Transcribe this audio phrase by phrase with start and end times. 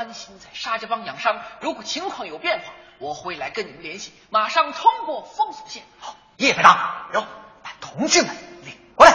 [0.00, 5.82] 安心在沙家浜养伤，如果情况有变化，我会来跟你们联系，马上通过封锁线。
[5.98, 7.20] 好，叶排长，有。
[7.62, 8.34] 把同志们
[8.64, 9.12] 领过来。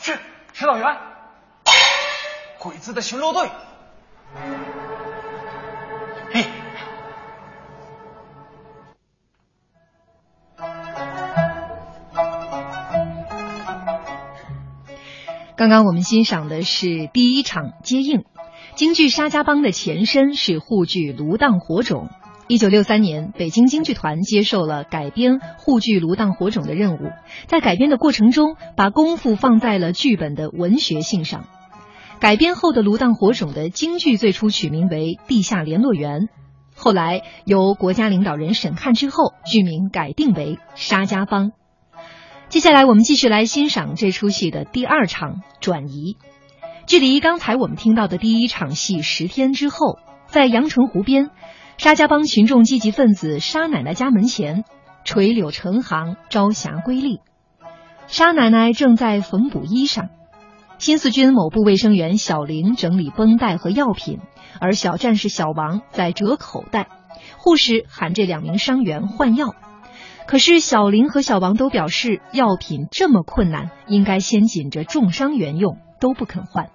[0.00, 0.18] 是，
[0.52, 0.98] 指导员。
[2.58, 3.48] 鬼子的巡逻队。
[6.32, 6.44] 嘿。
[15.56, 18.24] 刚刚我们欣赏的是第一场接应。
[18.76, 22.08] 京剧《沙家浜》的前身是沪剧《芦荡火种》。
[22.48, 27.12] 一九六三年，北京京剧团接受了改编沪剧《芦荡火种》的任务，
[27.46, 31.44] 在改编的过程中，把功夫放在了剧本的文学性上。
[32.18, 36.22] 改编后的《芦荡火种》的京剧最初取名为《地下联络员》，
[36.74, 41.50] 后来由国家领导人审看之后，剧名改定为《沙家浜》。
[42.48, 46.16] 接下来，我们继续来欣赏这出戏的第二场转移。
[46.86, 51.30] 距离刚才我们听到的第一场戏十天之后，在阳澄湖边。
[51.76, 54.64] 沙家浜群众积极分子沙奶奶家门前，
[55.04, 57.18] 垂柳成行，朝霞瑰丽。
[58.06, 60.08] 沙奶奶正在缝补衣裳，
[60.78, 64.20] 新四军某部卫生员小玲整理绷带和药品，
[64.60, 66.86] 而小战士小王在折口袋。
[67.38, 69.56] 护士喊这两名伤员换药，
[70.28, 76.70] 可是小林和小王都表示药品这么困难，应该先紧着重伤员用，都不肯换。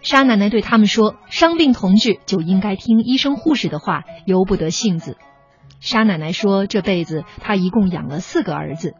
[0.00, 5.16] 沙奶奶对他们说：“伤病同志就应该听医生护士的话，由不得性子。”
[5.80, 8.94] 沙奶奶说：“这辈子她一共养了四个儿子。”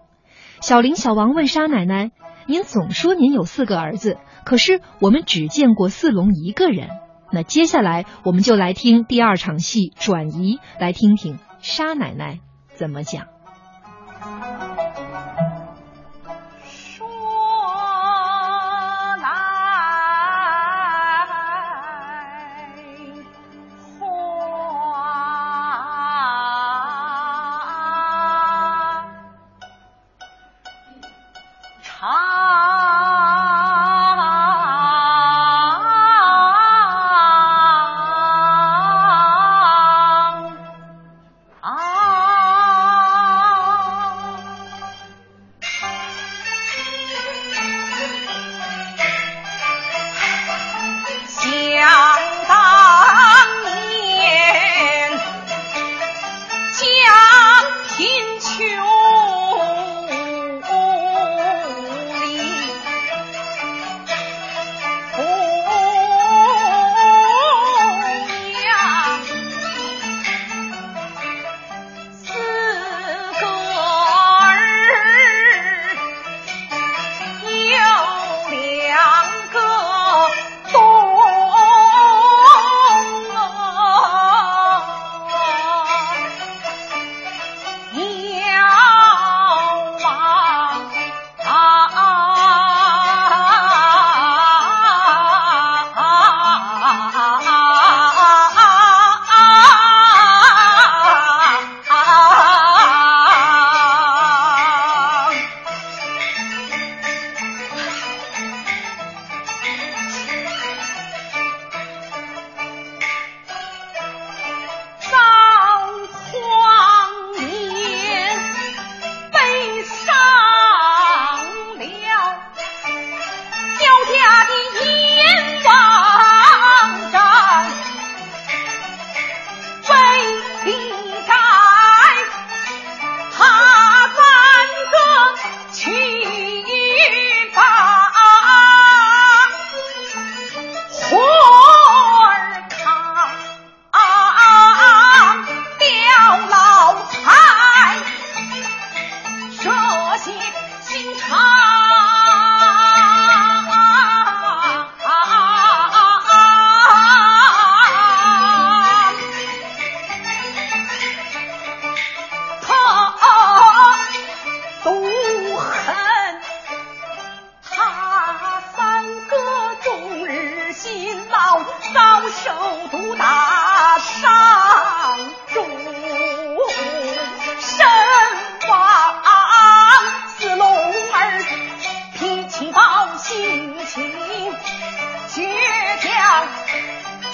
[0.60, 2.10] 小林、小王问沙奶奶
[2.46, 6.88] ：“您总说您有四个儿子，可是我们只见过四龙一个人。
[7.30, 12.40] 那接下来我们就来听第二场戏转移，来听听沙奶奶
[12.74, 13.26] 怎么讲。”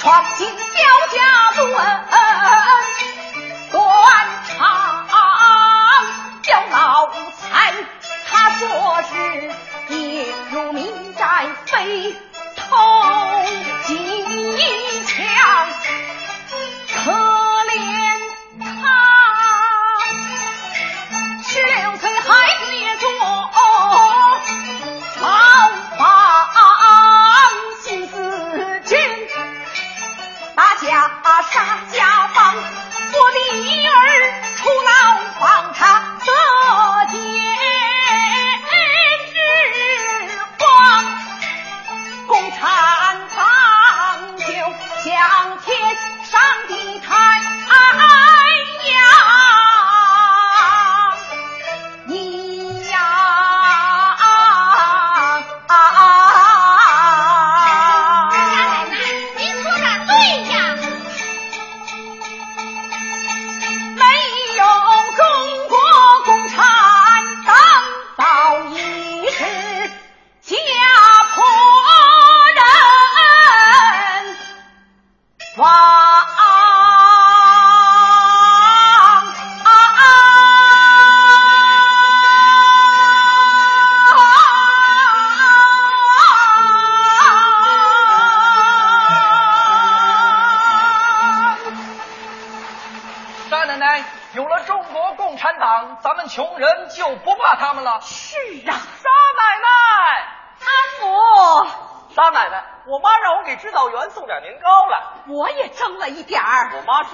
[0.04, 0.62] 闯进刁
[1.14, 2.23] 家门。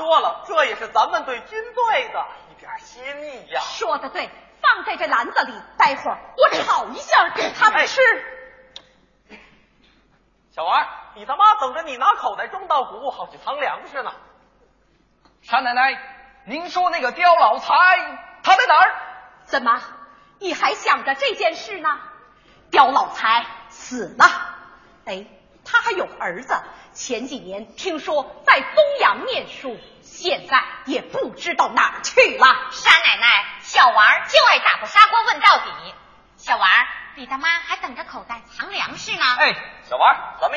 [0.01, 0.30] 多了。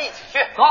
[0.03, 0.39] 一起去。
[0.55, 0.63] 走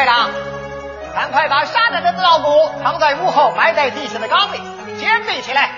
[0.00, 0.30] 队长，
[1.14, 4.58] 赶快把杀人的脑骨藏在屋后埋在地下的缸里，
[4.98, 5.72] 先壁起来。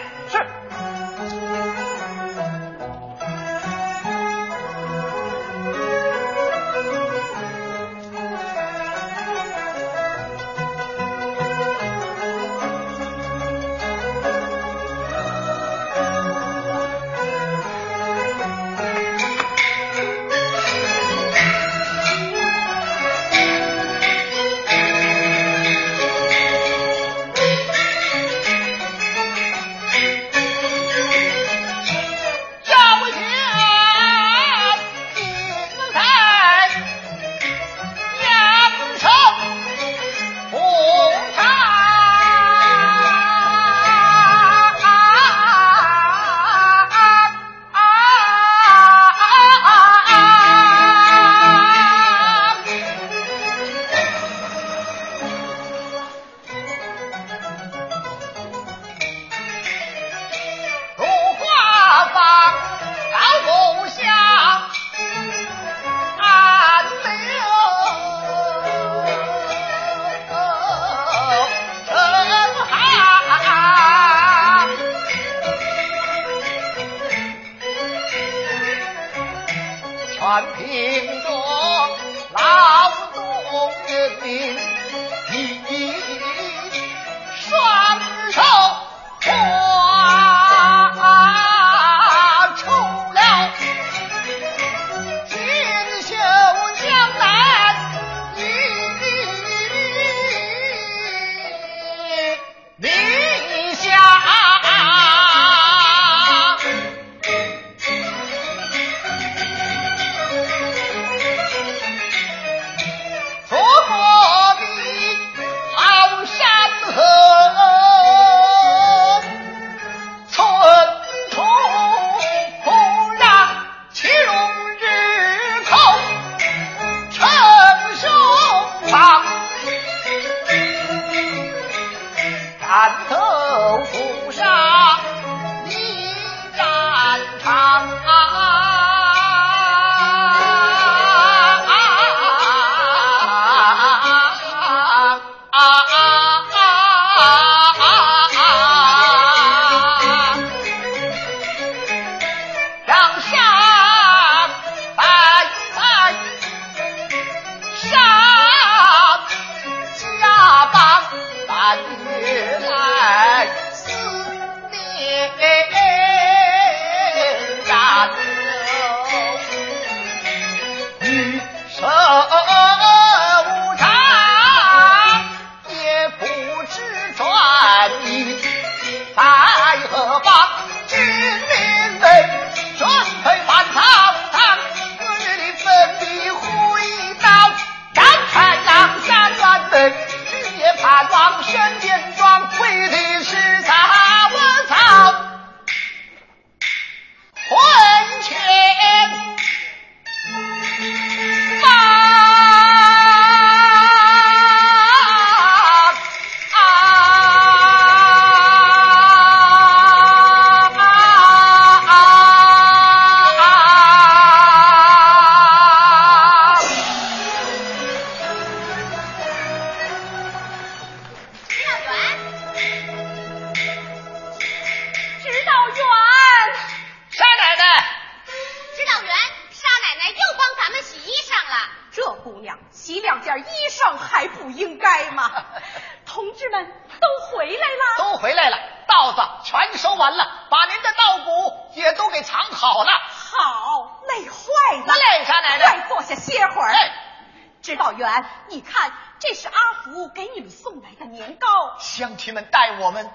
[252.80, 253.06] 我们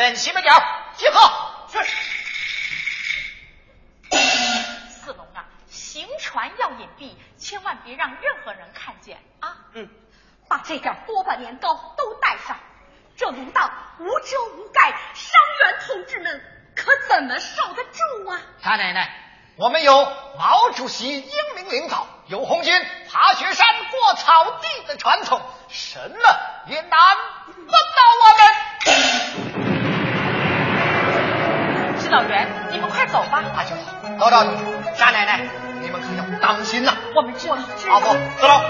[0.00, 0.50] 镇西北角
[0.96, 1.30] 集合。
[1.70, 1.78] 是。
[4.88, 9.54] 四龙啊，行船要隐蔽，千万别让任何人看见啊。
[9.74, 9.86] 嗯，
[10.48, 12.58] 把这点锅巴年糕都带上。
[13.14, 15.34] 这芦荡无遮无盖，伤
[15.64, 16.42] 员同志们
[16.74, 18.40] 可怎么受得住啊？
[18.62, 19.14] 大奶奶，
[19.56, 20.02] 我们有
[20.38, 22.72] 毛主席英明领导，有红军
[23.12, 26.16] 爬雪山过草地的传统，什么
[26.68, 26.98] 也难
[27.44, 27.76] 不倒
[28.24, 29.49] 我们。
[32.10, 33.40] 指导员，你们快走吧。
[33.54, 33.82] 阿青嫂，
[34.18, 34.64] 老赵同志，
[34.96, 35.42] 沙奶奶，
[35.80, 37.94] 你们可要当心呐、我们知道，知道。
[37.94, 38.60] 阿福，走喽，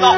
[0.00, 0.14] 走。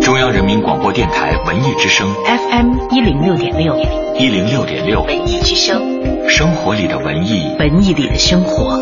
[0.00, 3.76] 中央人民广播电台文艺之声 FM 一零六点六，
[4.14, 8.78] 一零六点六，文艺之声，生活里的文艺，文艺里的生活。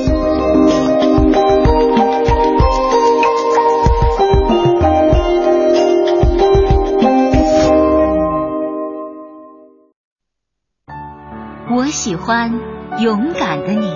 [11.86, 12.58] 我喜欢
[12.98, 13.88] 勇敢的你，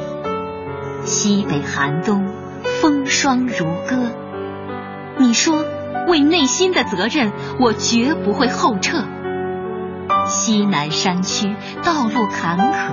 [1.03, 2.24] 西北寒冬，
[2.81, 4.12] 风霜如歌。
[5.18, 5.64] 你说
[6.07, 9.03] 为内心的责任，我绝不会后撤。
[10.24, 12.92] 西南山区道路坎坷，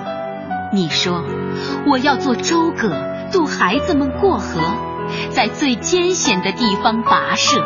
[0.74, 1.24] 你说
[1.86, 2.90] 我要做舟葛，
[3.32, 4.60] 渡孩子们过河，
[5.30, 7.64] 在最艰险的地方跋涉。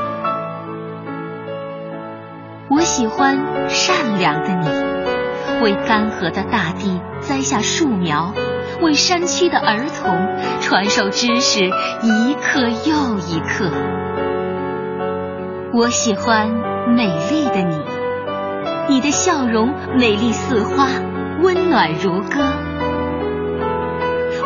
[2.70, 4.91] 我喜欢善良的你，
[5.62, 8.34] 为干涸的大地栽下树苗，
[8.82, 10.28] 为山区的儿童
[10.60, 13.70] 传授知识，一课又一课。
[15.74, 16.50] 我喜欢
[16.90, 17.80] 美丽的你，
[18.90, 20.88] 你的笑容美丽似花，
[21.42, 22.54] 温暖如歌。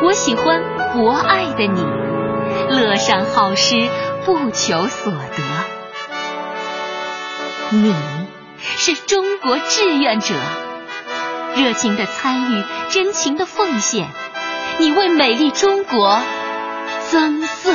[0.03, 0.61] 我喜欢
[0.93, 1.81] 博爱的你，
[2.69, 3.87] 乐善好施，
[4.25, 5.43] 不求所得。
[7.71, 7.95] 你
[8.59, 10.35] 是中国志愿者，
[11.55, 14.09] 热情的参与，真情的奉献，
[14.77, 16.19] 你为美丽中国
[17.09, 17.71] 增色。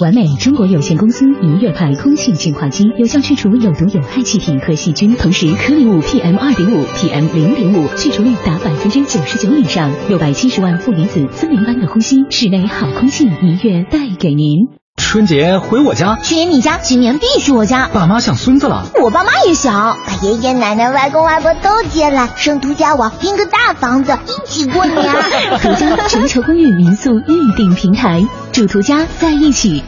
[0.00, 14.79] 完美中国有限公司一月牌空气净化机，有效去除有毒有害气体和细菌，同时颗粒物 PM 二点五、PM 零点五去除率达百分之九十九以上，六百七十万负离子，森林般的呼吸，室内好空气一月带给您。
[15.00, 17.88] 春节回我家，去年你家，今年必须我家。
[17.92, 25.12] 爸妈想孙子了，我爸妈也想，把爷爷奶奶、外公外婆都接来，生途家网，拼个大房子，一起过年。
[25.60, 29.82] 途家全球公寓民宿预订平台，住途家在一起。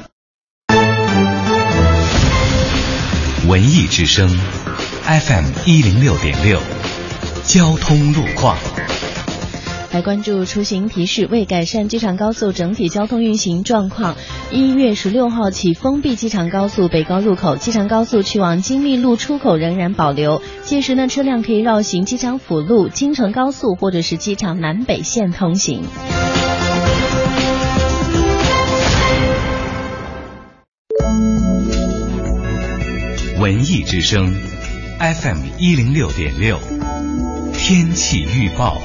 [3.46, 4.28] 文艺之声
[5.04, 6.58] ，FM 一零六点六，
[7.44, 8.56] 交通路况。
[9.92, 14.16] 来关注出行提示，为改善机场高速整体交通运行状况，
[14.50, 20.40] 一月十六号起封闭机场高速北高入口，机场高速去往金密路出口仍然保留。
[20.64, 25.82] 届时呢，车辆可以绕行机场辅路、京承高速或者是机场南北线通行。
[33.38, 34.34] 文艺之声
[34.98, 36.58] ，FM 一零六点六，
[37.52, 38.80] 天气预报。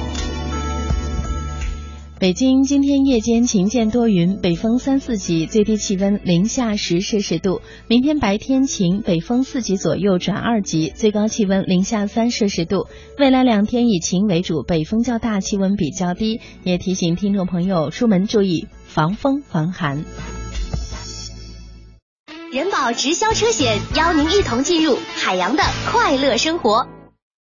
[2.20, 7.62] 北京今天夜间晴间多云，北风三四级，最低气温零下十摄氏度。
[7.86, 12.88] 明天白天晴，北风四级左右转二级，最高气温零下三摄氏度。
[13.20, 16.40] 未来两天以晴为主，北风较大，气温比较低。
[16.64, 20.04] 也提醒听众朋友出门注意防风防寒。
[22.50, 26.88] 人保直销车险邀您一同进入海洋的快乐生活。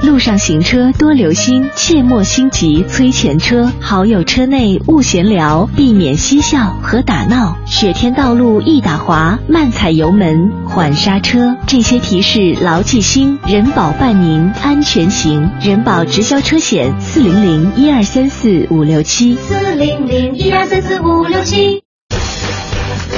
[0.00, 3.72] 路上行车多留心，切莫心急催前车。
[3.80, 7.56] 好友车内勿闲聊，避免嬉笑和打闹。
[7.66, 11.56] 雪天道路易打滑，慢踩油门，缓刹车。
[11.66, 15.50] 这些提示牢记心，人保伴您安全行。
[15.60, 21.82] 人保直销车险四零零一二三四五六七四零零一二三四五六七。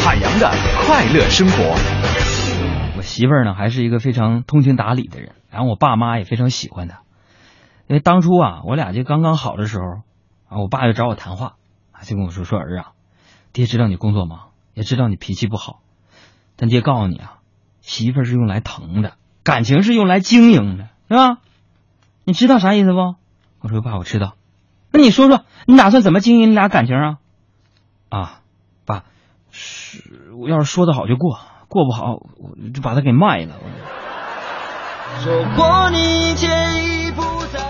[0.03, 0.51] 海洋的
[0.87, 1.77] 快乐生活。
[2.97, 7.03] 我媳妇儿呢，还是一个非常通情达理的人然后我爸妈也非常喜欢他，
[7.89, 10.03] 因为当初啊，我俩就刚刚好的时候，
[10.49, 11.57] 啊，我爸就找我谈话，
[12.03, 12.93] 就跟我说说儿啊，
[13.53, 15.81] 爹知道你工作忙，也知道你脾气不好，
[16.57, 17.39] 但爹告诉你啊，
[17.81, 21.39] 媳妇是用来疼的，感情是用来经营的，是吧？
[22.25, 23.17] 你知道啥意思不？
[23.61, 24.35] 我说爸，我知道。
[24.93, 27.19] 那你说说，你打算怎么经营你俩感情啊？
[28.09, 28.41] 啊，
[28.85, 29.05] 爸，
[29.51, 33.57] 是我要是说的好就过，过不好我就把他给卖了。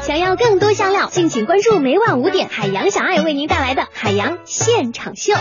[0.02, 5.34] 想要更多香料，敬请关注每晚五点海洋小爱为您带来的海洋现场秀。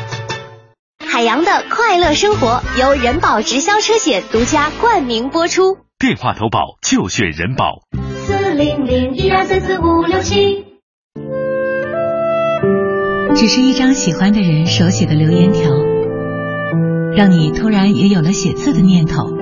[1.06, 5.78] 海洋的快乐生活由人保直销车险独家冠名播出。
[5.98, 7.82] 电话投保就选人保。
[8.26, 10.66] 四零零一二三四五六七。
[13.36, 15.72] 只是一张喜欢的人手写的留言条，
[17.16, 19.39] 让你突然也有了写字的念头。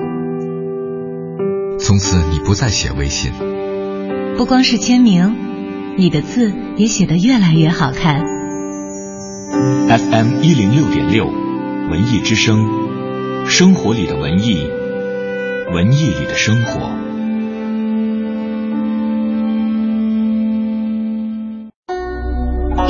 [1.80, 3.32] 从此你不再写微信，
[4.36, 5.36] 不光是签名，
[5.96, 8.24] 你的字也写得越来越好看。
[9.88, 12.68] FM 一零六点六，文艺之声，
[13.46, 14.68] 生活里的文艺，
[15.72, 16.90] 文艺里的生活。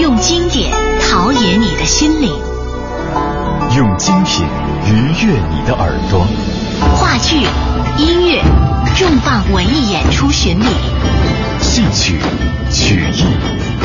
[0.00, 2.32] 用经典陶冶你的心灵，
[3.76, 4.44] 用精品
[4.86, 6.26] 愉悦你的耳朵。
[6.96, 7.36] 话剧、
[7.98, 8.40] 音乐、
[8.98, 10.66] 重磅文艺演出巡礼，
[11.60, 12.18] 戏曲、
[12.68, 13.26] 曲艺，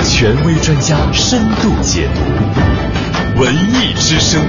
[0.04, 3.40] 权威专家深度解读。
[3.40, 4.42] 文艺之声，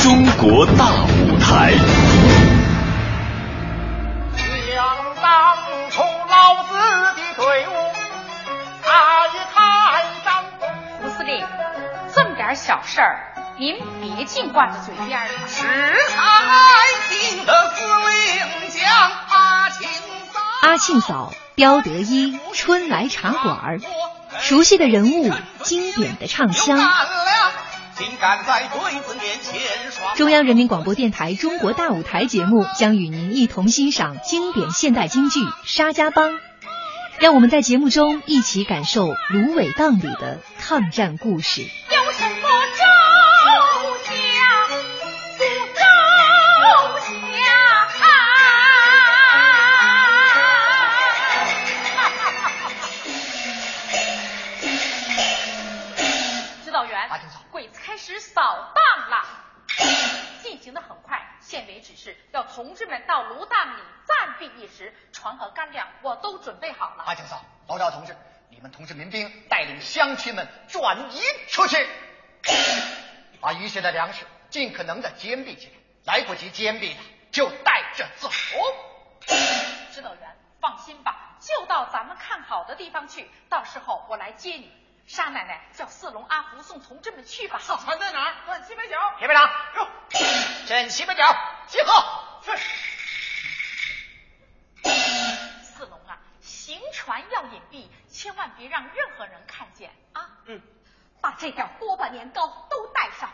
[0.00, 1.72] 中国大舞台。
[4.36, 4.86] 想
[5.20, 5.56] 当
[5.90, 7.72] 初老子的队伍，
[8.84, 9.58] 他一开
[10.24, 10.44] 张。
[11.02, 11.44] 吴司令，
[12.14, 13.18] 这么点小事儿，
[13.58, 15.26] 您别净挂在嘴边儿。
[15.48, 18.84] 是开心的司令将
[19.30, 19.88] 阿庆
[20.30, 20.40] 嫂。
[20.60, 23.80] 阿庆嫂、刁德一、春来茶馆儿，
[24.40, 26.78] 熟悉的人物，经典的唱腔。
[30.16, 36.34] 中央人民广播电台《中国大舞台》节目将与您一同欣赏经典现代京剧《沙家浜》，
[37.20, 41.62] 让我们在节目中一起感受芦苇荡里的抗战故事。
[62.56, 67.04] 同志们到芦荡里暂避一时，船和干粮我都准备好了。
[67.06, 68.16] 阿庆嫂、老赵同志，
[68.48, 71.86] 你们同志民兵带领乡亲们转移出去，
[73.42, 75.66] 把余下的粮食尽可能的坚壁起
[76.06, 78.30] 来，来不及坚壁的就带着走。
[79.92, 84.72] 指导员，放心吧，就到咱们看好的地方去，到时候我来接你。
[85.06, 87.60] 沙奶奶叫四龙、阿福送同志们去吧。
[87.62, 88.34] 好，船在哪儿？
[88.46, 88.96] 奔 西北角。
[89.18, 89.88] 铁班长，哟，
[90.66, 91.22] 镇西北角，
[91.66, 92.25] 集合。
[92.54, 92.62] 是。
[95.64, 100.28] 四龙啊，行船要隐蔽，千万别让任何人看见啊。
[100.44, 100.60] 嗯。
[101.20, 103.32] 把这点锅巴年糕都带上，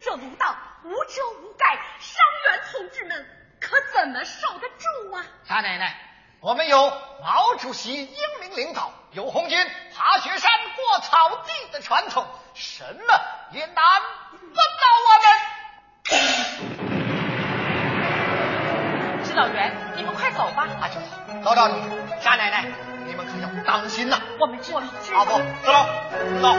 [0.00, 2.16] 这芦道无遮无盖，伤
[2.46, 3.26] 员同志们
[3.60, 5.24] 可怎么受得住啊？
[5.46, 6.00] 大奶奶。
[6.40, 6.90] 我们有
[7.20, 13.20] 毛主席英明领导，有红军爬雪山过草地的传统，什么
[13.52, 15.10] 也难不倒我
[16.80, 16.87] 们。
[19.28, 20.66] 指导员，你们快走吧。
[20.80, 21.88] 阿庆嫂、老赵同志、
[22.22, 22.64] 沙奶奶，
[23.06, 24.16] 你们可要当心呐！
[24.40, 24.80] 我们知道。
[25.14, 25.86] 阿伯，走了，
[26.40, 26.56] 走。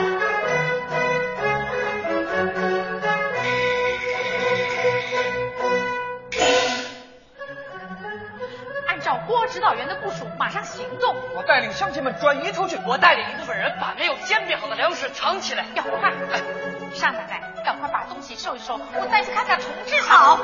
[9.02, 11.16] 照郭指导员的部署，马上行动。
[11.34, 15.64] 我带领乡亲们转移出去，我带领一部分人把没有煎饼好的粮食藏起来。
[15.74, 16.12] 要快！
[16.32, 16.40] 哎，
[16.94, 20.00] 沙奶奶，赶快把东西收一收，我再去看看同志。
[20.02, 20.38] 好。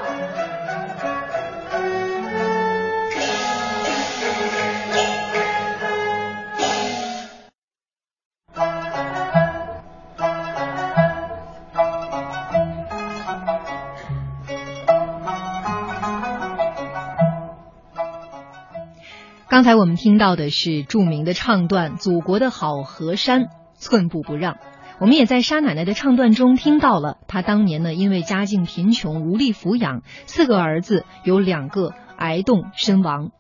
[19.56, 23.46] 刚才我们听到的是著名的唱段《祖国的好河山，
[23.78, 24.52] 寸步不让》。
[25.00, 33.30] 我们也在沙奶奶的唱段中听到了，她当年呢因为家境贫穷无力抚养四个儿子，有两个挨冻身亡，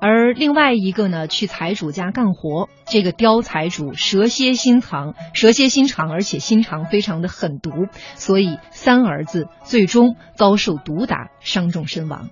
[0.00, 2.68] 而另外一个呢去财主家干活。
[2.86, 7.70] 这个刁财主蛇蝎心肠，蛇蝎心肠，而且心肠非常的狠毒，
[8.16, 12.28] 所以三儿子最终遭受毒打，伤重身亡。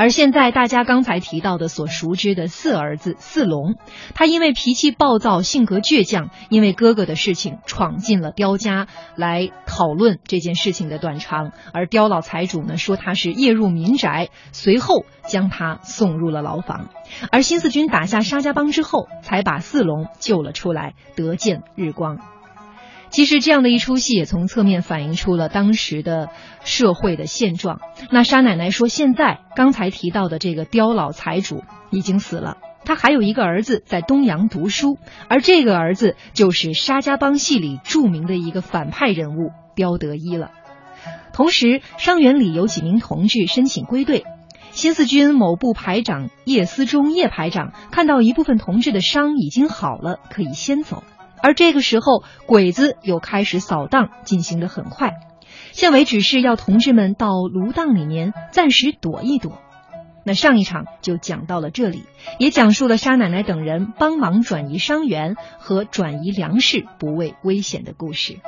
[0.00, 3.74] 而现在大家刚才提到的所熟知的四儿子四龙，
[4.14, 16.88] 他因为脾气暴躁、性格倔强，因为哥哥的事情闯进了刁家来讨论这件事情的断肠，而刁老财主呢说他是夜入民宅，随后将他送入了牢房。
[17.30, 22.20] 而新四军打下沙家浜之后，才把四龙救了出来，得见日光。
[23.10, 26.28] 其实这样的一出戏也从侧面反映出了当时的
[26.62, 27.80] 社会的现状。
[28.10, 34.96] 那沙奶奶说，现在刚才提到的这个刁老财主已经死了，他还有一个儿子在东阳读书，
[35.28, 40.52] 而这个儿子就是沙家浜戏里著名的一个反派人物刁德一了。
[41.32, 44.24] 同时，伤员里有几名同志申请归队，
[44.70, 51.02] 新四军某部排长叶思忠叶排长看到一部分同志的伤已经好了，可以先走。
[51.42, 55.14] 而这个时候，鬼子又开始扫荡，进行的很快。
[55.72, 59.58] 县委指示要同志们到芦荡里面暂时躲一躲。
[60.22, 62.04] 那上一场就讲到了这里，
[62.38, 68.38] 也讲述了沙奶奶等人帮忙转移伤员和转移粮食不畏危险的故事。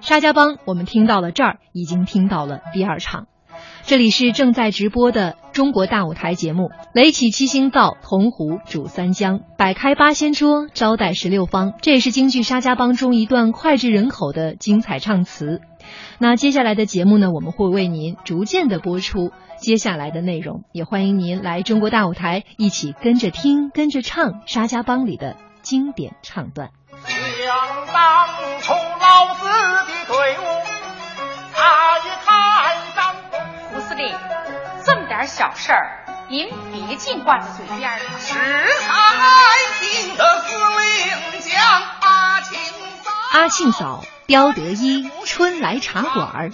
[0.00, 3.28] 沙家浜，我们听到了这儿，已经听到了第二场。
[3.88, 11.72] 这里是正在直播的中国大舞台节目，雷起七星灶，铜壶煮三江，摆开八仙桌，招待十六方。
[11.80, 15.62] 这也是京剧《沙家浜》中一段脍炙人口的精彩唱词。
[16.18, 26.68] 那接下来的节目呢，我们会为您逐渐的播出接下来的内容，也欢迎您来中国大舞台一起跟着听、跟着唱《沙家浜》里的经典唱段。
[27.06, 28.28] 想当
[28.60, 30.57] 初老子的队伍，
[33.98, 34.14] 令，
[34.86, 37.98] 这么点小事儿，您别净挂在嘴边儿。
[38.20, 38.34] 是
[38.80, 38.94] 才
[39.80, 41.60] 听得司令讲
[42.00, 42.56] 阿庆
[43.02, 46.50] 嫂，阿庆嫂，刁德一，春来茶馆儿，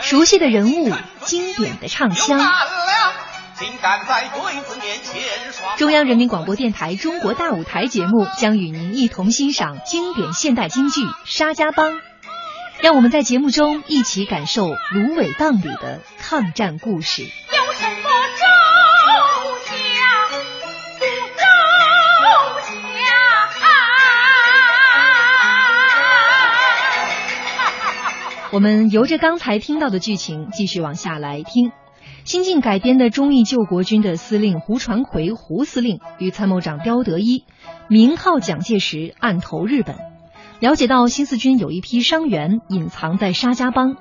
[0.00, 2.40] 熟悉的人物，经典的唱腔。
[5.76, 11.92] 中央人民广播电台《中国大舞台》节目将与您一同欣赏经典现代京剧《沙家浜》，
[12.80, 17.22] 让我们在节目中一起感受芦苇荡里的抗战故事。
[17.22, 17.28] 有
[17.74, 18.44] 什么周
[19.66, 19.74] 家
[20.98, 21.42] 不周
[22.70, 23.66] 家？
[28.52, 31.72] 我们由着刚才听到的剧情继续往下来听。
[32.24, 37.44] 新晋改编的忠义救国军的司令胡传奎胡司令与参谋长刁德一
[37.88, 39.96] 明靠蒋介石，暗投日本。
[40.60, 43.96] 了解到新四军有一批伤员隐藏在沙家浜，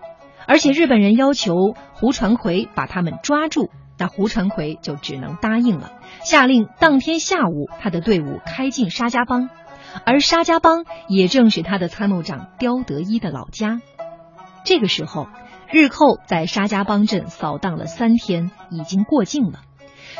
[0.47, 1.53] 而且日本人要求
[1.93, 5.91] 胡传奎把他们抓住，那胡传奎就只能答应了，
[6.23, 9.49] 下令当天下午他的队伍开进沙家浜，
[10.05, 13.81] 而沙家浜也正是他的参谋长刁德一的老家。
[14.63, 15.27] 这个时候。
[15.69, 19.59] 日寇在沙家浜镇扫荡了三天，已经过境了。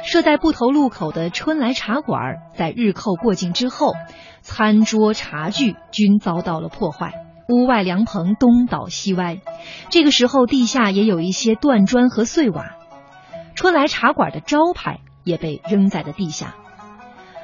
[0.04, 2.20] 设在埠头路口的春来茶馆，
[2.54, 3.94] 在日寇过境之后，
[4.48, 7.12] 餐桌茶具均遭到了破坏，
[7.50, 9.42] 屋外凉棚东倒西歪。
[9.90, 12.78] 这个时候，地下也有一些断砖和碎瓦。
[13.56, 16.56] 春来茶馆的招牌也被扔在了地下。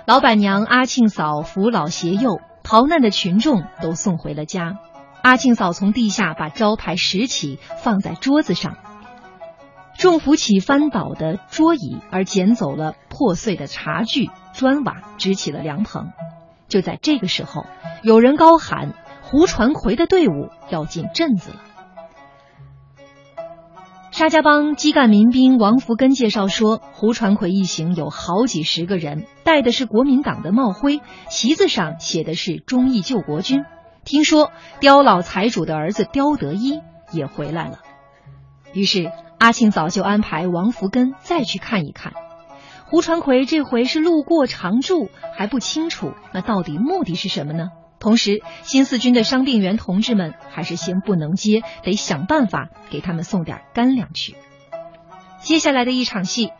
[0.05, 4.77] 老板娘阿庆嫂扶老携幼，逃难的群众都送回了家。
[5.21, 8.77] 阿庆嫂从地下把招牌拾起，放在桌子上。
[9.97, 16.13] 众扶起翻倒的桌椅，而捡走了破碎的茶具、砖瓦，支起了凉棚。
[16.67, 17.65] 就在这个时候，
[18.01, 21.61] 有人高喊：“胡传魁的队伍要进镇子了。”
[24.11, 33.65] 沙家浜基干民兵王福根介绍说，胡传魁一行有好几十个人，戴的是国民党的帽徽，旗子上写的是“忠义救国军”。
[34.05, 37.79] 听说刁老财主的儿子刁德一也回来了，
[38.73, 42.13] 于是阿庆早就安排王福根再去看一看。
[42.93, 47.69] 胡传奎这回是路过常住，还不清楚那到底目的是什么呢？
[47.99, 54.35] 同时，新四军的伤病员同志们还是先不能接，得想办法给他们送点干粮去。
[55.39, 56.51] 接下来的一场戏，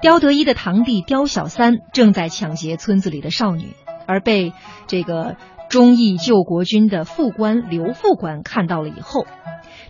[0.00, 3.74] 刁德一的堂弟刁小三正在抢劫村子里的少女，
[4.06, 4.52] 而被
[4.86, 5.34] 这个。
[5.68, 9.24] 忠义救国军的副官刘副官看到了以后，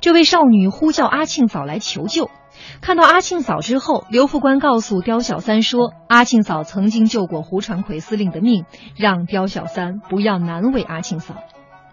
[0.03, 2.29] 这位少女呼叫阿庆嫂来求救。
[2.81, 8.65] 看到阿庆嫂之后，刘副官告诉刁小三说：“阿庆嫂曾经救过胡传魁司令的命，
[8.97, 11.35] 让刁小三不要难为阿庆嫂。”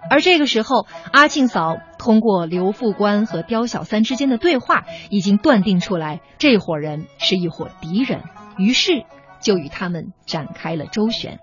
[0.10, 8.24] 而这个时候，阿庆嫂通过刘副官和刁小三之间的对话，已经断定出来这伙人是一伙敌人，
[8.58, 9.04] 于是
[9.42, 11.40] 就与他们展开了周旋。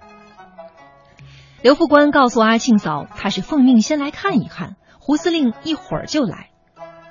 [1.60, 6.48] 刘副官告诉阿庆嫂，他是奉命先来看一看，胡司令一会儿就来。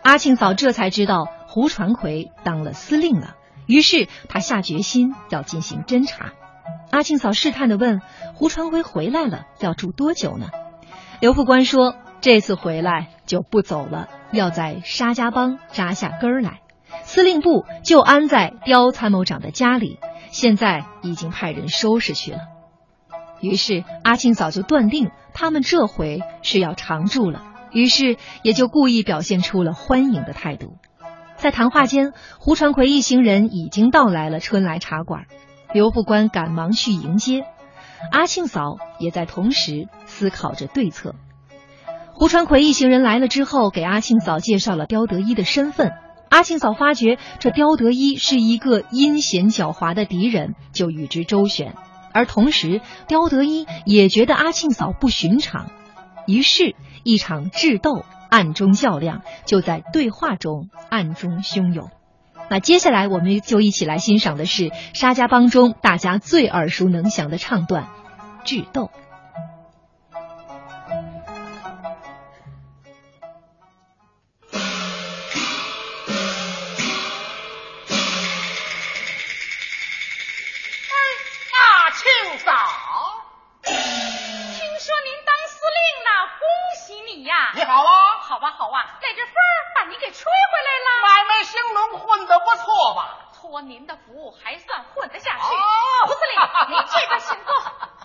[0.02, 3.36] 阿庆嫂这才知道胡传魁当了司令了，
[3.68, 6.34] 于是他下决心要进行侦查。
[6.90, 8.02] 阿庆嫂试探的问
[8.34, 10.48] ：“胡传奎回来了，要住多久呢？”
[11.22, 16.62] 刘副官说：“这次回来就不走了，要在沙家浜扎下根儿来。
[17.04, 20.00] 司令部就安在刁参谋长的家里，
[20.32, 22.40] 现在已经派人收拾去了。”
[23.42, 30.78] 于是阿庆嫂就断定他们这回是要常住了，于是也就故意表现出了欢迎的态度。
[31.44, 35.26] 在谈话间，胡传奎一行人已经到来了春来茶馆。
[35.74, 37.44] 刘副官赶忙去迎接，
[38.14, 41.16] 阿庆嫂也在同时思考着对策。
[42.14, 45.92] 胡传奎一行人来了之后，给阿庆嫂介绍了刁德一的身份。
[46.30, 51.76] 阿庆嫂发觉这刁德一是一个阴险狡猾的敌人，就与之周旋。
[52.14, 52.80] 而同时，
[53.10, 55.68] 刁德一也觉得阿庆嫂不寻常，
[56.26, 56.74] 于是，
[57.04, 61.90] 一场智斗、暗中较量就在对话中暗中汹涌。
[62.50, 67.84] 那接下来我们就一起来欣赏的是沙家浜中大家最耳熟能详的唱段
[68.44, 68.86] 《智斗》。
[88.58, 89.34] 好啊，那阵风
[89.76, 91.02] 把你给吹回来了。
[91.04, 93.20] 买卖兴隆，混得不错吧？
[93.34, 95.54] 托您的福，还算混得下去。
[95.54, 97.54] 哦胡司令，您这边请坐。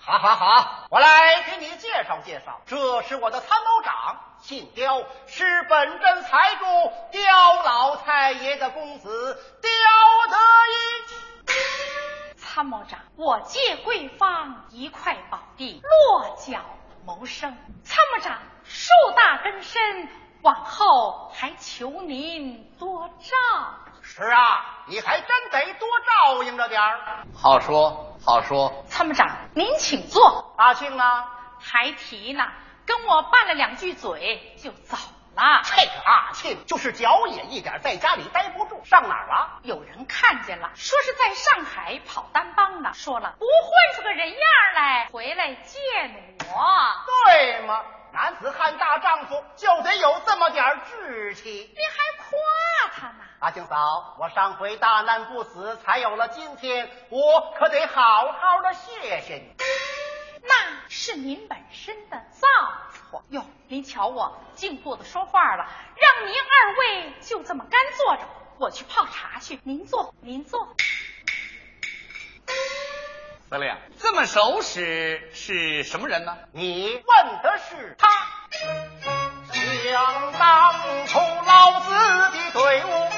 [0.03, 6.65] 好好好，我来给你介绍介绍，这是我的参谋长，姓刁，是本镇财主
[7.11, 9.71] 刁老太爷的公子刁
[10.31, 10.37] 德
[10.73, 12.37] 一。
[12.37, 16.61] 参谋长，我借贵方一块宝地，落脚
[17.05, 17.57] 谋生。
[17.85, 20.09] 参谋长树大根深，
[20.43, 23.35] 往后还求您多照。
[24.03, 27.27] 是啊，你还真得多照应着点儿。
[27.35, 30.55] 好说好说，参谋长，您请坐。
[30.57, 31.25] 阿庆呢？
[31.61, 32.47] 还提呢，
[32.87, 34.97] 跟我拌了两句嘴就走
[35.35, 35.61] 了。
[35.65, 39.61] 这个阿庆就是脚野一点，在家里待不住，上哪儿了？
[39.63, 42.93] 有人看见了，说是在上海跑单帮呢。
[42.95, 44.39] 说了，不混出个人样
[44.75, 46.67] 来，回来见我。
[47.27, 47.83] 对吗？
[48.21, 51.71] 男子汉大丈夫就得有这么点志气。
[51.73, 53.23] 你还夸他呢？
[53.39, 59.55] 阿庆嫂，我上回大难不死，才有了今天，我可得好好的谢谢你。
[60.43, 62.49] 那是您本身的造
[63.13, 63.45] 化哟。
[63.69, 65.65] 您瞧我净坐着说话了，
[65.95, 68.23] 让您二位就这么干坐着，
[68.59, 69.61] 我去泡茶去。
[69.63, 70.75] 您坐，您坐。
[73.49, 76.37] 司令，这么熟识是什么人呢？
[76.53, 78.07] 你问的是他。
[79.51, 80.75] 想当
[81.07, 83.09] 初老子的队伍，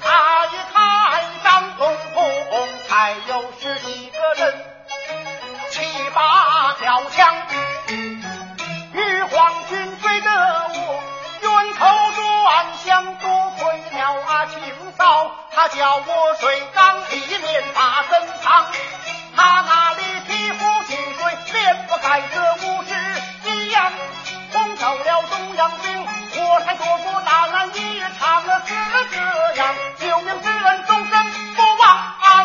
[0.00, 4.54] 他一开张，轰轰轰，才有十几个人，
[5.70, 5.84] 七
[6.14, 7.36] 八条枪。
[8.92, 11.02] 玉皇军追得我，
[11.42, 18.66] 源头转向，多亏了阿庆嫂，他叫我水缸里面把身藏。
[19.40, 22.92] 他那里皮肤细水，连不改这无知
[23.50, 23.90] 一样，
[24.52, 28.74] 轰走了中央兵，我才躲过大难一场了是
[29.10, 29.16] 这
[29.56, 31.88] 样，救命之恩终身不忘，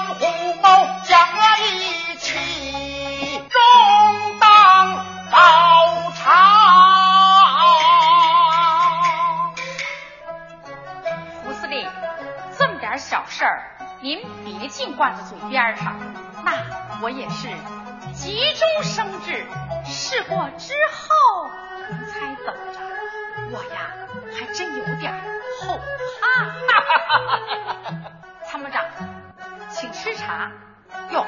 [0.05, 1.19] 虎谋将
[1.65, 6.23] 一起终当道场。
[11.43, 11.85] 胡司令，
[12.57, 13.63] 这么点小事儿，
[13.99, 15.93] 您别净挂在嘴边上。
[16.43, 16.51] 那
[17.01, 17.47] 我也是
[18.13, 19.45] 急中生智，
[19.85, 21.49] 试过之后
[21.89, 22.79] 您才怎么着？
[23.51, 23.91] 我呀，
[24.33, 25.13] 还真有点
[25.61, 25.79] 后
[26.21, 26.23] 怕。
[28.45, 28.83] 参谋长，
[29.69, 30.51] 请吃茶。
[31.11, 31.25] 哟，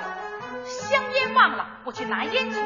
[0.66, 2.58] 香烟忘了，我去拿烟去。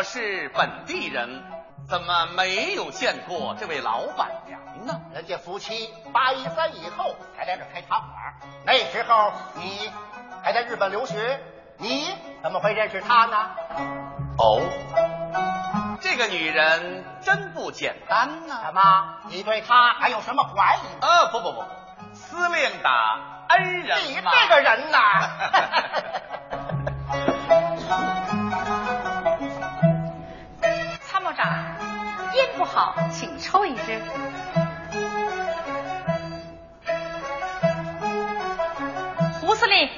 [0.00, 1.44] 我是本地人，
[1.86, 4.98] 怎么没有见过这位老板娘呢？
[5.12, 8.08] 人家夫妻八一三以后才来这开茶馆，
[8.64, 9.90] 那时候你
[10.42, 11.38] 还在日本留学，
[11.76, 12.08] 你
[12.42, 13.50] 怎么会认识她呢？
[14.38, 14.62] 哦，
[16.00, 18.80] 这个女人真不简单呐、什么，
[19.28, 20.80] 你对她还有什么怀疑？
[21.02, 21.62] 呃，不不不，
[22.14, 22.90] 司令的
[23.50, 24.98] 恩人你这个人呐，
[32.72, 34.00] 好请抽一支。
[39.40, 39.88] 胡司令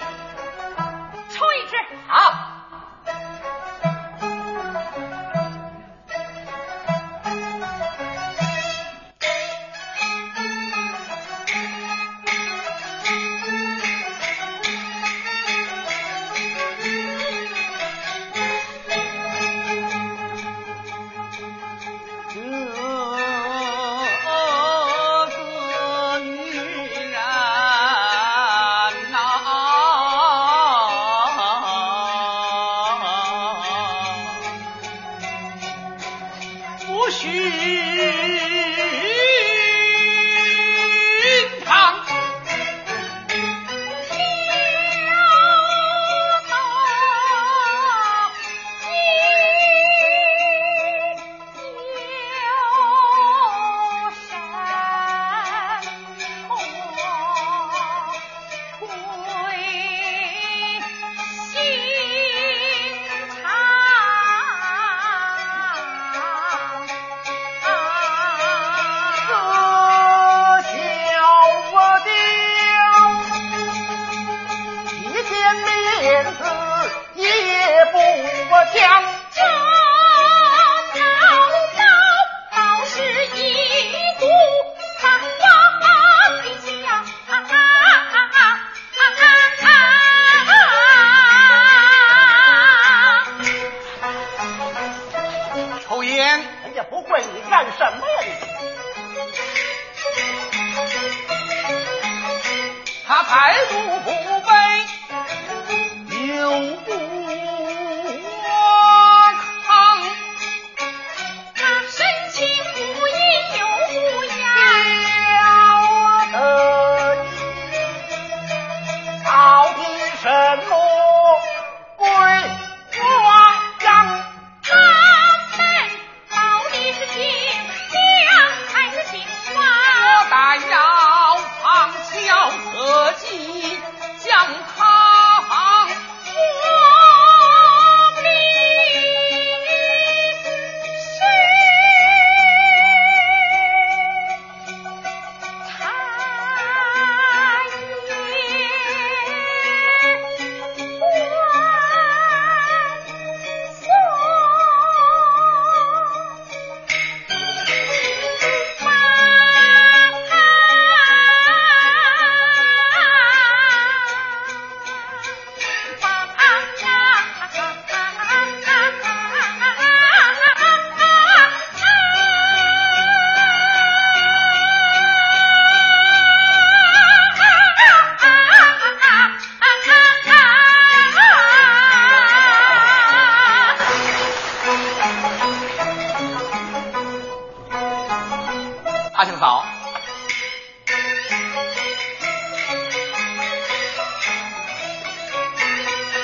[189.42, 189.66] 好。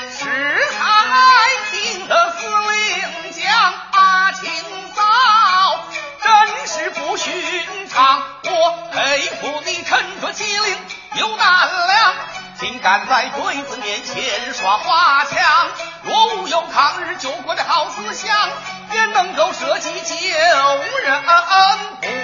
[0.09, 0.25] 是
[0.71, 0.87] 才
[1.73, 4.49] 听得司令讲阿庆
[4.95, 5.03] 嫂
[6.23, 8.23] 真是不寻常。
[8.45, 10.77] 我佩服你沉着机灵
[11.17, 12.15] 有胆量
[12.61, 15.41] 竟敢在鬼子面前耍花枪。
[16.05, 18.49] 若无有抗日救国的好思想
[18.93, 20.17] 焉能够舍己救
[21.03, 22.18] 人？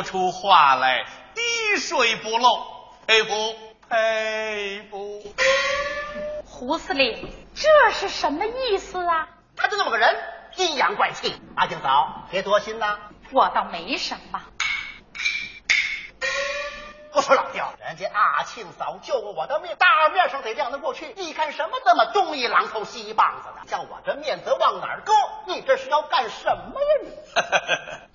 [0.00, 2.48] 说出话来滴水不漏，
[3.06, 3.54] 佩服
[3.86, 5.22] 佩服。
[6.46, 9.28] 胡司令，这是什么意思啊？
[9.54, 10.16] 他就那么个人，
[10.56, 11.34] 阴阳怪气。
[11.54, 12.98] 阿庆嫂，别多心呐。
[13.30, 14.40] 我倒没什么。
[17.12, 21.12] 我说老刁，人家阿庆嫂救过我的命，大面上得亮得过去。
[21.16, 23.66] 你干什么这么东一榔头西一棒子的？
[23.68, 25.12] 叫我这面子往哪儿搁？
[25.46, 27.10] 你这是要干什么呀你？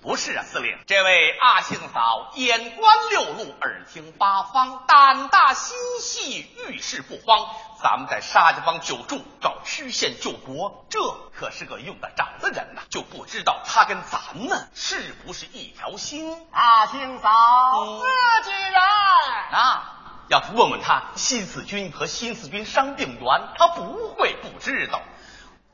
[0.02, 7.50] 不是啊，司令，这位阿庆嫂眼观六路，耳听八方，胆大心细，遇事不慌。
[7.82, 10.98] 咱们在沙家浜久住，搞曲线救国，这
[11.38, 16.46] 可是个用得着的人呐，就不知道他跟咱们是不是一条心？
[16.50, 17.30] 大清嫂
[18.42, 18.80] 自己人。
[19.52, 19.92] 啊，
[20.28, 25.00] 要不问问他新四军和新四军伤病员，他不会不知道，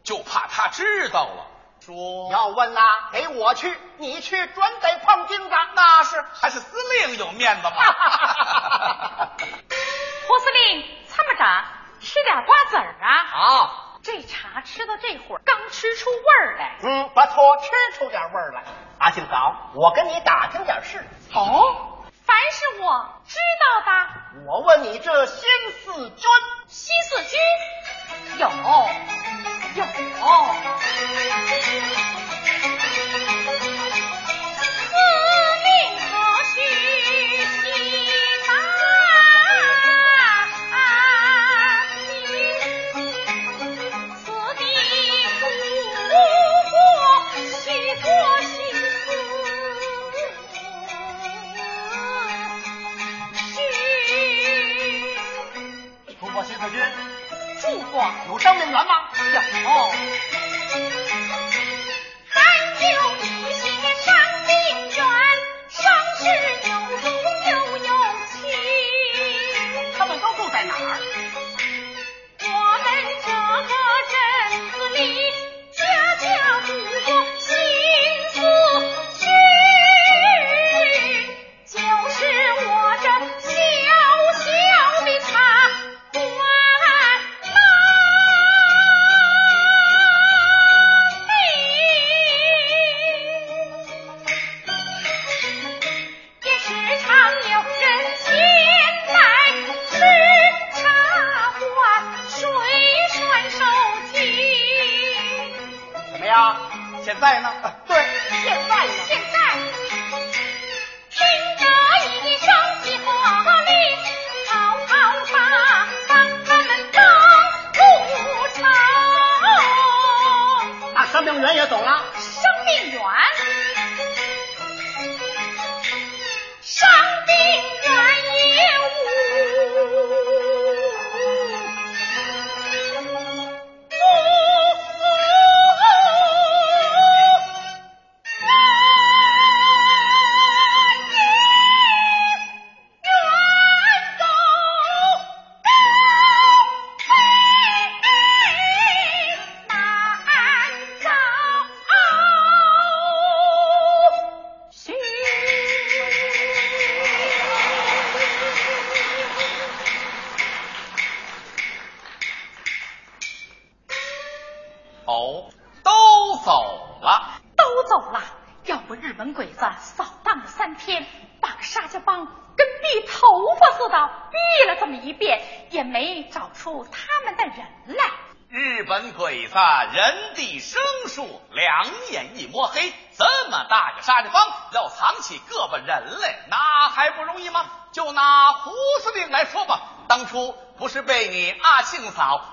[0.03, 1.47] 就怕他知道了。
[1.85, 2.81] 说要问呐、
[3.11, 5.51] 给我去，你去准得碰钉子。
[5.75, 6.77] 那是还是司
[7.07, 7.73] 令有面子嘛。
[12.03, 13.25] 吃点瓜子儿啊。
[13.25, 16.77] 好，这茶吃到这会儿，刚吃出味儿来。
[16.83, 18.63] 嗯，不错吃出点味儿来。
[18.99, 21.05] 阿庆嫂，我跟你打听点事。
[21.35, 24.09] 哦，凡是我知道的，
[24.47, 25.49] 我问你，这新
[25.85, 26.29] 四军，
[26.69, 27.39] 新四军
[28.39, 28.49] 有
[29.77, 29.85] 有。
[57.93, 59.11] 过有伤病员吗？
[59.63, 59.69] 有，
[62.31, 62.41] 还
[62.91, 63.23] 有一
[63.53, 63.69] 些
[64.01, 64.09] 伤
[64.47, 64.51] 病
[64.89, 64.97] 员，
[65.69, 65.79] 伤
[66.17, 66.23] 势
[66.69, 66.71] 又
[67.03, 67.05] 重
[67.51, 67.62] 又有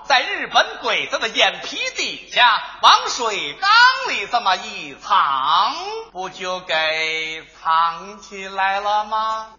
[0.04, 3.70] 在日本鬼子的眼皮底下往水缸
[4.08, 5.74] 里这么一藏，
[6.12, 9.54] 不就给藏起来了吗？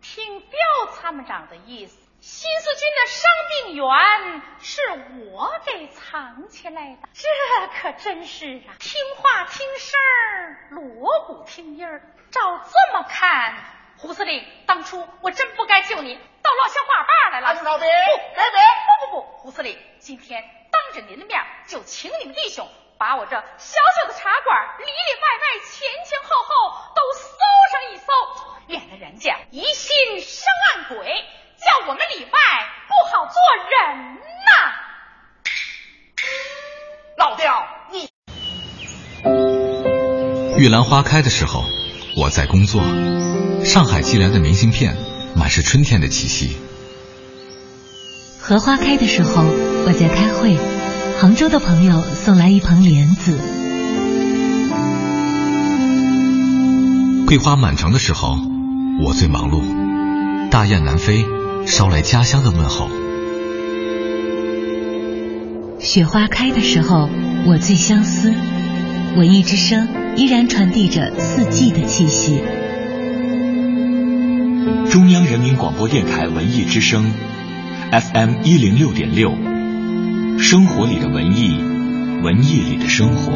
[0.00, 3.30] 听彪参谋长的意思，新四军的伤
[3.64, 4.80] 病员是
[5.32, 7.22] 我给藏起来的，这
[7.80, 10.00] 可真是啊，听话听声，
[10.70, 11.86] 锣鼓听音。
[12.30, 13.54] 照这么看，
[14.00, 17.48] 胡司令，当初我真不该救你，倒落下话把来了。
[17.48, 18.62] 阿庆嫂别不别别
[19.10, 20.42] 不不不，胡司令，今天
[20.72, 21.38] 当着您的面
[21.68, 23.42] 就请你们弟兄把我这小
[24.00, 26.50] 小的茶馆里里外外、前前后后
[26.96, 27.28] 都搜
[27.72, 28.12] 上一搜，
[28.68, 31.04] 免得人家疑心生暗鬼，
[31.58, 32.38] 叫我们里外
[32.88, 33.34] 不好做
[33.68, 34.50] 人呐。
[37.18, 38.08] 老刁，你
[40.56, 41.64] 玉兰花开的时候，
[42.16, 42.82] 我在工作。
[43.64, 44.96] 上海寄来的明信片，
[45.34, 46.56] 满是春天的气息。
[48.40, 49.44] 荷花开的时候，
[49.86, 50.56] 我在开会。
[51.20, 53.38] 杭州的朋友送来一盆莲子。
[57.26, 58.38] 桂花满城的时候，
[59.04, 59.60] 我最忙碌；
[60.50, 61.26] 大雁南飞，
[61.66, 62.88] 捎来家乡的问候。
[65.78, 67.08] 雪花开的时候，
[67.46, 68.32] 我最相思。
[69.16, 72.42] 文艺之声依然传递着四季的气息。
[74.90, 77.12] 中央人民广播电台文艺之声
[77.90, 79.30] ，FM 一零六点六，
[80.38, 81.58] 生活里的文艺，
[82.22, 83.32] 文艺里的生活。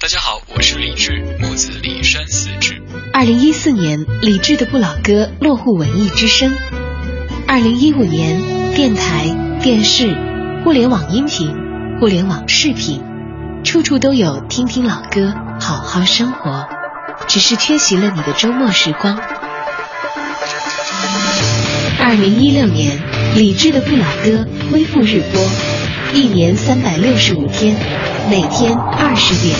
[0.00, 2.82] 大家好，我是李志，木子李山四志。
[3.12, 6.52] 二零一四年，李志的不老歌落户文艺之声。
[7.46, 8.40] 二零一五年，
[8.74, 9.26] 电台、
[9.68, 10.16] 电视、
[10.64, 11.54] 互联网音频、
[12.00, 13.02] 互联网视频，
[13.64, 16.66] 处处都有听听老歌，好好生活。
[17.26, 19.20] 只是缺席了你的周末时光。
[22.00, 22.98] 二零一六年，
[23.36, 25.46] 李志的不老歌恢复日播，
[26.14, 27.76] 一年三百六十五天，
[28.30, 29.54] 每天二十点。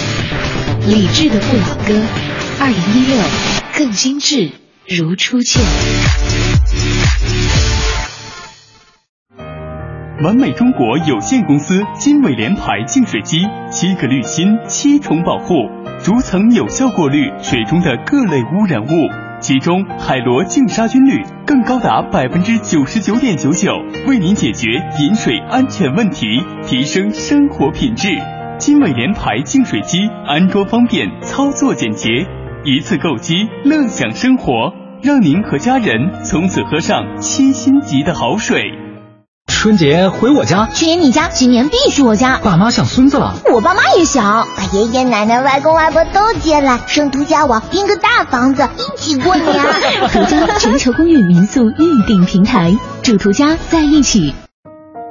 [0.87, 2.03] 李志的不老歌，
[2.59, 3.23] 二零一六
[3.77, 4.53] 更精致
[4.87, 5.63] 如初见。
[10.21, 13.39] 完美中国有限公司金伟联牌净水机，
[13.71, 15.55] 七个滤芯，七重保护，
[16.03, 18.89] 逐层有效过滤水中的各类污染物，
[19.39, 23.73] 其中海螺净杀菌率更高达百分之九十九点九九，
[24.09, 24.66] 为您解决
[24.99, 26.27] 饮水安全问题，
[26.64, 28.09] 提升生活品质。
[28.59, 32.27] 金伟联牌净水机安装方便，操作简洁，
[32.64, 38.88] 一次购机，乐享生活，让您和家人从此喝上七星级的好水。
[39.49, 42.39] 春节回我家，去年你家，今年必须我家。
[42.39, 49.65] 爸妈想孙子了，我爸妈也想，把爷爷奶奶、外公外婆都接来，生途家网，拼个大房子，一起过年。
[50.13, 52.73] 途家全球公寓民宿预订平台，
[53.03, 54.33] 主途家在一起。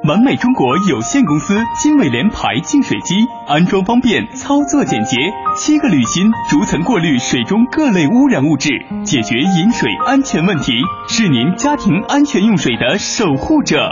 [0.07, 3.15] 完美中国有限公司金伟联排净水机，
[3.49, 5.17] 安装方便，操作简洁，
[5.57, 8.69] 七个滤芯逐层过滤水中各类污染物质，
[9.03, 10.71] 解决饮水安全问题，
[11.09, 13.91] 是您家庭安全用水的守护者。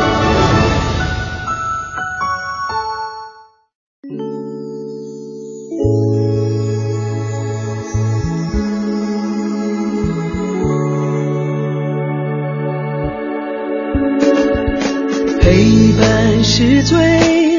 [15.51, 16.97] 陪伴是最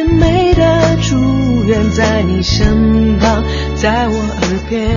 [0.04, 3.44] 美的祝愿，在你身旁，
[3.76, 4.88] 在我耳边，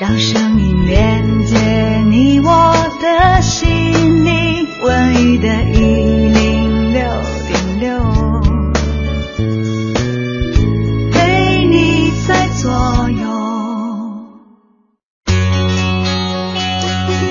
[0.00, 1.58] 让声音连接
[2.08, 4.66] 你我的心灵。
[4.82, 7.02] 文艺的一零六
[7.46, 7.90] 点六，
[11.12, 12.70] 陪你在左
[13.10, 13.28] 右。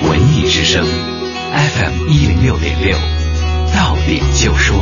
[0.08, 2.96] 文艺之声 FM 一零六点六，
[4.06, 4.78] 点就说。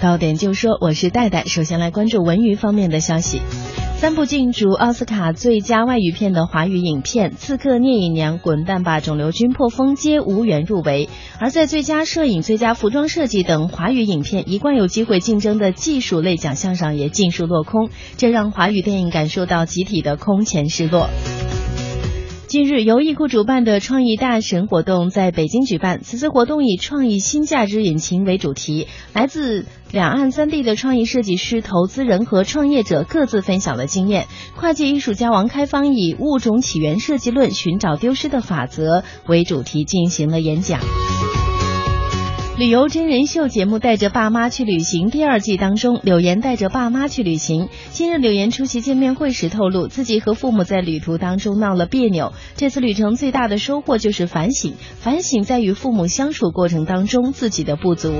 [0.00, 1.44] 到点就说，我是戴戴。
[1.44, 3.40] 首先来关注文娱方面的消息。
[3.98, 11.08] 三部竞逐奥斯卡最佳外语片的华语影片《刺客聂隐娘》《滚蛋吧，肿瘤君》《破风》皆无缘入围。
[11.38, 21.08] 而在最佳摄影、最佳服装设计等华语影片一贯有机会竞争的技术类奖项上也尽数落空，这让华语电影感受到集体的空前失落。
[22.52, 26.02] 近日，由易库主办的创意大神活动在北京举办。
[26.02, 34.26] 此次活动以“创意新价值引擎”为主题，来自两岸三地的创意设计师、投资人和创业者各自分享了经验。
[34.54, 40.78] 跨界艺术家王开芳以“物种起源设计论：寻找丢失的法则”为主题进行了演讲。
[42.58, 47.68] 旅游真人秀节目《带着爸妈去旅行》第二季当中，柳岩带着爸妈去旅行。
[47.92, 52.34] 今日柳岩出席见面会时透露，自己和父母在旅途当中闹了别扭。
[52.54, 58.12] 这次旅程最大的收获就是反省，反省在与父母相处过程当中自己的不足。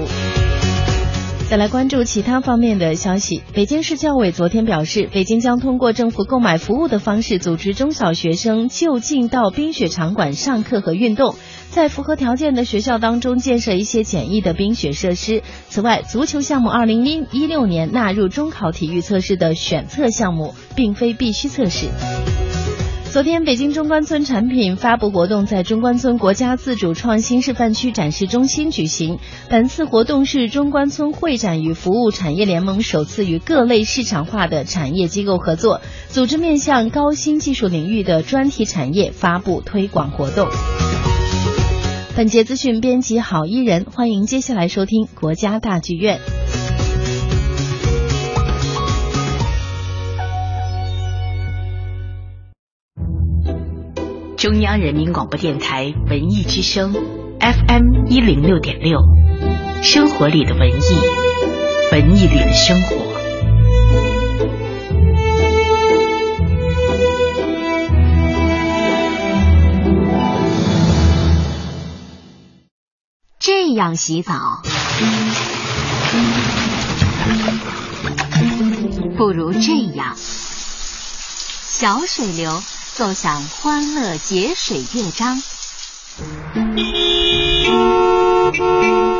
[1.53, 3.43] 再来关注其他方面的消息。
[3.53, 11.35] 北京市教委昨天表示，北京将通过政府购买服务的方式，组织中小学生就近到冰雪场馆上课和运动，
[11.69, 15.43] 在符合条件的学校当中建设一些简易的冰雪设施。
[15.69, 21.89] 此外，足球项目二零一六年纳入中考体育测试的选测项目，并非必须测试。
[23.13, 29.19] 昨天，北京中关村产品发布活动在中关村国家自主创新示范区展示中心举行。
[29.51, 40.49] 本次活动是中关村会展与服务产业联盟首次与各类市场化的产业机构合作，组织面向高新技术领域的专题产业发布推广活动。
[42.17, 46.19] 本节资讯编辑郝伊人，欢迎接下来收听国家大剧院。
[54.43, 56.93] 中央人民广播电台文艺之声
[57.39, 58.99] ，FM 一零六点六，
[59.85, 60.83] 生活里的文艺，
[61.93, 62.97] 文艺里的生活。
[73.39, 74.61] 这样洗澡，
[79.17, 82.51] 不如这样，小水流。
[82.95, 85.39] 奏响欢乐节水乐章。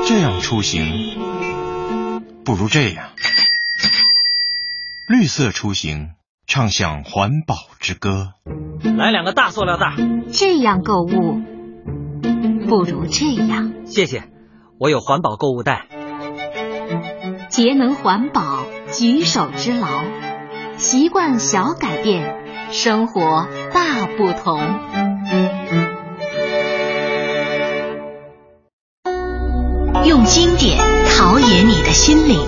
[0.07, 0.85] 这样出行
[2.45, 3.13] 不如这样，
[5.09, 6.11] 绿色出行，
[6.47, 8.35] 唱响环保之歌。
[8.99, 9.95] 来两个大塑料袋。
[10.31, 11.41] 这样购物
[12.69, 13.73] 不如这样。
[13.87, 14.25] 谢谢，
[14.79, 15.87] 我有环保购物袋。
[17.49, 20.05] 节能环保，举手之劳，
[20.77, 22.42] 习惯小改变。
[22.73, 24.59] 生活大不同，
[30.07, 32.41] 用经典陶冶你的心灵，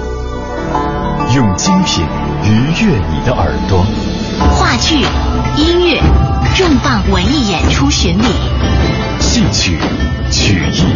[1.36, 2.06] 用精品
[2.42, 3.84] 愉悦你的耳朵。
[4.56, 5.04] 话剧、
[5.58, 6.00] 音乐、
[6.56, 8.24] 重磅文艺演出巡礼，
[9.20, 9.76] 戏曲、
[10.30, 10.86] 曲艺，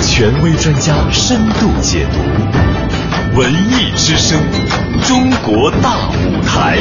[0.00, 3.36] 权威专家深度解读。
[3.36, 4.38] 文艺之声，
[5.02, 6.78] 中国大舞台。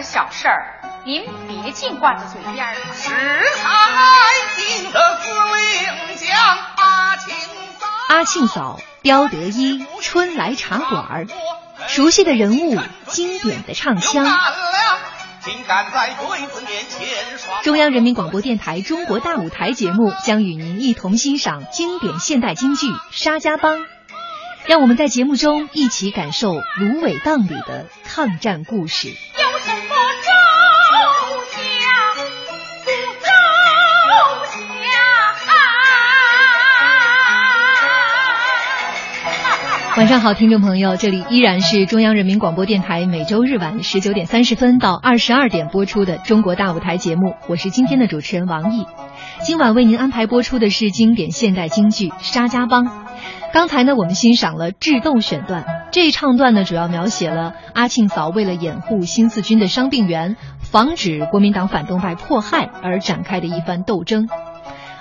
[0.00, 2.74] 点小事儿，您别净挂在嘴边儿。
[2.94, 6.38] 是海清的司令将
[6.76, 7.36] 阿庆
[7.78, 7.86] 嫂。
[8.08, 11.26] 阿庆嫂，刁德一，春来茶馆
[11.86, 14.24] 熟悉的人物，经典的唱腔。
[17.62, 23.80] 中央人民广播电台《中国大舞台》节目将与您一同欣赏经典现代京剧《沙家浜》，
[24.70, 29.08] 让我们在节目中一起感受芦苇荡里的抗战故事。
[39.96, 48.86] 晚上好，听众朋友，这里依然是中央人民广播电台每周日晚十九点三十分到二十二点播出的《中国大舞台》节目，我是今天的主持人王毅。
[49.42, 52.86] 今晚为您安排播出的是经典现代京剧《沙家浜》。
[53.52, 64.28] 刚才呢，我们欣赏了智斗选段，这一唱段呢，主要描写了阿庆嫂为了掩护新四军的伤病员，防止国民党反动派迫害而展开的一番斗争。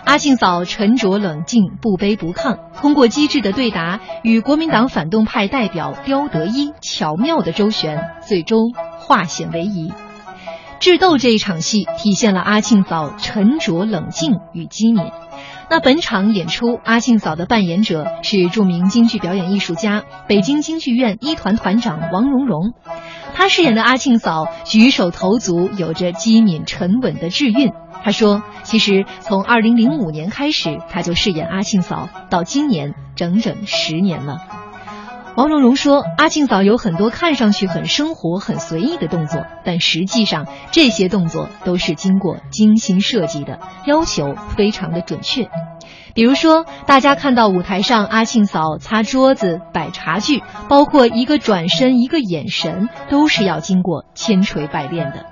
[0.03, 9.93] 阿庆嫂沉着冷静，不卑不亢，通过机智的对答与国民党反动派代表刁德一巧妙的周旋，最终化险为夷。
[10.79, 15.11] 智斗这一场戏体现了阿庆嫂沉着冷静与机敏。
[15.71, 22.73] 那本场演出，阿庆嫂的扮演者是著名京剧表演艺术家、北京京剧院一团团长王蓉蓉。
[23.35, 27.71] 她饰演的阿庆嫂举手投足有着机敏沉稳的智韵。
[28.03, 34.39] 她说：“其实从二零零五年开始，她就饰演阿庆嫂，到今年整整十年了。”
[35.39, 45.49] 毛茸茸说：“阿庆嫂有很多看上去很生活、很随意的动作，但实际上这些动作都是经过精心设计的，要求非常的准确。
[46.13, 55.25] 比如说，大家看到舞台上阿庆嫂擦桌子、摆茶具，包括一个转身、一个眼神，都是要经过千锤百炼的。”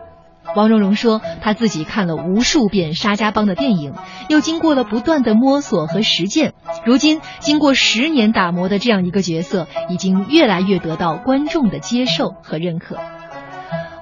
[0.55, 3.93] 王蓉蓉说：“她自己看了无数遍沙家浜的电影，
[4.29, 6.53] 又经过了不断的摸索和实践，
[6.85, 12.97] 如今经过十年打磨的这样一个角色，已经越来越得到观众的接受和认可。”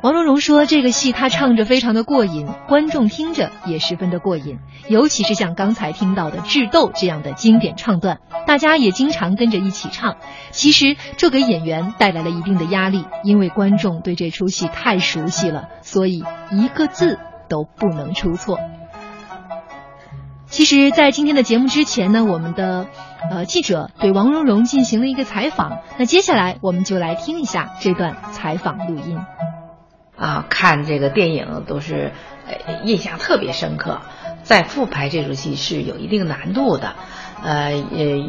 [0.05, 4.59] 王蓉蓉说：“这个戏她唱着非常的过瘾，观众听着也十分的过瘾。
[4.87, 10.17] 尤其是像刚才听到的《智斗》这样的经典唱段，大家也经常跟着一起唱。
[10.51, 17.17] 其实这给演员带来了一定的压力，因为观众对这出戏太熟悉了，所以一个字
[17.49, 18.59] 都不能出错。”
[20.45, 22.85] 其实，在今天的节目之前呢，我们的
[23.31, 25.79] 呃记者对王蓉蓉进行了一个采访。
[25.97, 29.17] 那接下来，我们就来听一下这段采访录音。
[30.17, 32.11] 啊，看这个电影都是
[32.47, 34.01] 呃印象特别深刻。
[34.43, 36.93] 再复排这出戏是有一定难度的，
[37.43, 37.73] 呃，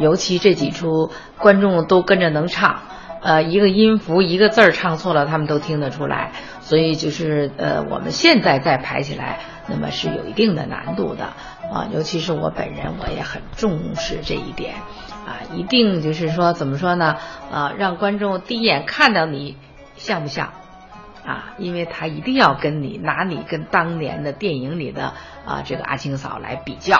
[0.01, 2.80] 尤其这几出观众都跟着能唱，
[3.20, 6.32] 呃，一个音符一个字儿唱错了，他们都听得出来。
[6.61, 11.24] 所以就是呃，我们现在再排起来，那么是有一定的难度的
[11.70, 11.89] 啊。
[11.93, 14.76] 尤其是我本人，我也很重视这一点
[15.26, 17.16] 啊，一定就是说怎么说呢？
[17.53, 19.59] 啊，让观众第一眼看到你
[19.97, 20.55] 像不像？
[21.27, 25.12] 啊，因为他一定要跟你拿你跟当年的电影里的
[25.45, 26.97] 啊这个阿青嫂来比较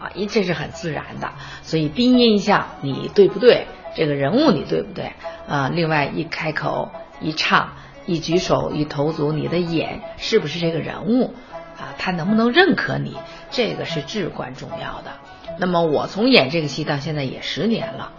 [0.00, 1.30] 啊，因这是很自然的，
[1.62, 3.66] 所以第一印象你对不对？
[3.94, 5.12] 这个人物你对不对？
[5.46, 7.74] 啊，另外一开口一唱
[8.06, 11.34] 一举手一投足，你的眼是不是这个人物？
[11.78, 13.16] 啊，他能不能认可你？
[13.50, 15.12] 这个是至关重要的。
[15.58, 18.12] 那么我从演这个戏到现在也十年了，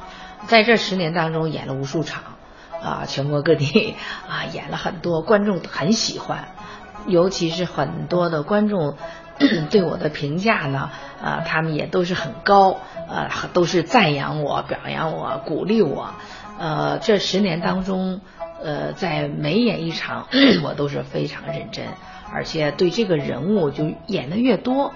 [0.45, 2.36] 在这十年当中演了无数场。
[2.81, 3.95] 啊，全国各地
[4.27, 6.49] 啊演了很多，观众很喜欢，
[7.07, 8.95] 尤其是很多的观众
[9.69, 10.89] 对我的评价呢，
[11.23, 16.13] 啊，他们也都是很高，呃，都是赞扬我、表扬我、鼓励我。
[16.59, 18.21] 呃，这十年当中，
[18.63, 20.27] 呃，在每演一场，
[20.63, 21.85] 我都是非常认真，
[22.33, 24.91] 而且对这个人物就演的越多，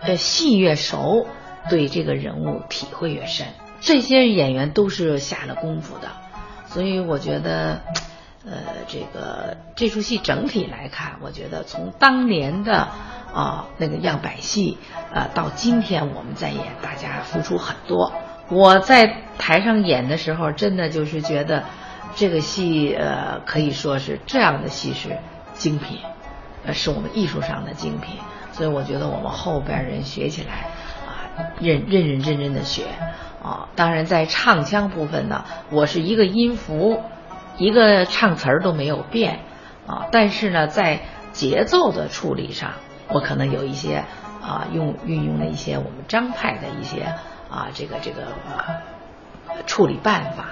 [0.00, 1.26] 呃，戏越熟，
[1.70, 3.46] 对这个人物体会越深。
[3.80, 6.08] 这些演员都是下了功夫的。
[6.76, 7.80] 所以我觉得，
[8.44, 8.52] 呃，
[8.86, 12.86] 这个这出戏整体来看，我觉得从当年的
[13.32, 14.76] 啊那个样板戏
[15.10, 18.12] 啊，到今天我们在演，大家付出很多。
[18.50, 21.64] 我在台上演的时候，真的就是觉得
[22.14, 25.16] 这个戏呃可以说是这样的戏是
[25.54, 26.00] 精品，
[26.66, 28.16] 呃是我们艺术上的精品。
[28.52, 30.66] 所以我觉得我们后边人学起来，
[31.60, 32.84] 认认认真真的学。
[33.42, 37.00] 啊，当然，在唱腔部分呢，我是一个音符，
[37.58, 39.38] 一个唱词儿都没有变
[39.86, 40.08] 啊。
[40.10, 42.72] 但是呢，在节奏的处理上，
[43.08, 44.04] 我可能有一些
[44.42, 47.02] 啊，用运用了一些我们张派的一些
[47.48, 48.22] 啊，这个这个
[49.66, 50.44] 处理办法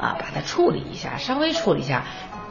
[0.00, 2.04] 啊，把它处理一下，稍微处理一下。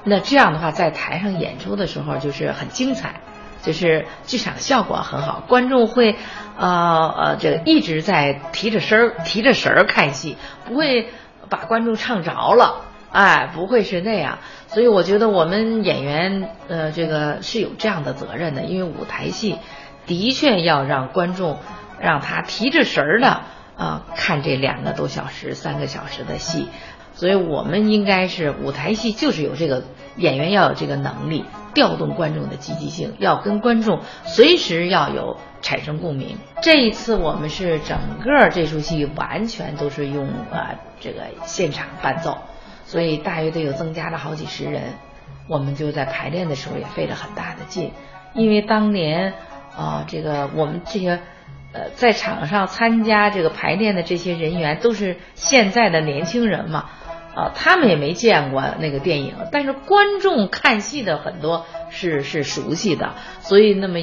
[0.05, 3.20] 那这样的话，在台上演出的时候就是很精彩。
[3.61, 6.15] 就是剧场效果很好，观众会，
[6.57, 11.09] 呃呃，这个一直在提着神儿提着神儿看戏，不会
[11.49, 12.81] 把观众唱着了，
[13.11, 14.39] 哎，不会是那样。
[14.67, 19.59] 所以我觉得我们演员，呃，这个是有这样的责任的，因为舞台戏
[20.07, 21.59] 的确要让观众
[21.99, 23.41] 让他提着神儿的
[23.77, 26.69] 啊看这两个多小时、三个小时的戏。
[27.21, 29.83] 所以我们应该是舞台戏，就是有这个
[30.15, 31.45] 演员要有这个能力。
[31.75, 36.37] 调动观众的积极性，要跟观众随时要有产生共鸣。
[36.63, 42.39] 这一次我们是整个这出戏完全都是用啊这个现场伴奏，
[42.85, 44.81] 所以大约得有增加了好几十人。
[45.47, 47.91] 我们就在排练的时候也费了很大的劲，
[48.33, 49.35] 因为当年
[49.77, 51.21] 啊这个我们这些
[51.71, 56.89] 呃在场上参加这个排练的这些人员都是现在的年轻人嘛。
[57.35, 63.99] 啊，他们也没见过那个电影，但是观众看戏的很多是是熟悉的，所以那么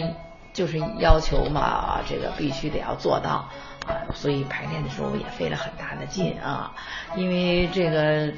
[0.53, 3.51] 就是要求嘛，这个必须得要做到
[3.87, 6.72] 啊，所以排练的时候也费了很大的劲啊，
[7.16, 8.33] 因为这个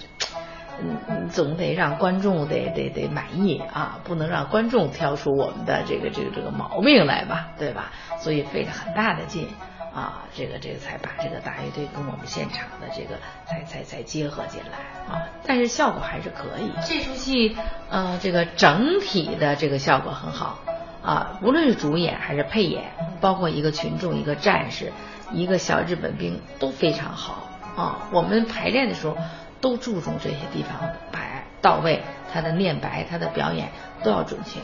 [0.81, 7.93] 嗯总得让观众得得得满意啊，不能让观众挑出我们的这个这个这个毛病来吧，对吧？
[8.19, 9.47] 所以费了很大的劲。
[9.95, 14.79] 啊，这个这个才把这个大乐队跟我们现场的这个才才才结合进来
[15.13, 16.71] 啊，但是效果还是可以。
[16.87, 17.57] 这出戏，
[17.91, 20.61] 呃，这个整体的这个效果很好
[21.03, 22.85] 啊，无论是主演还是配演，
[23.21, 24.93] 包括一个群众、一个战士、
[25.33, 28.09] 一个小日本兵都非常好啊。
[28.13, 29.17] 我们排练的时候
[29.61, 32.01] 都注重这些地方摆到位，
[32.33, 33.71] 他的念白、他的表演
[34.05, 34.61] 都要准确。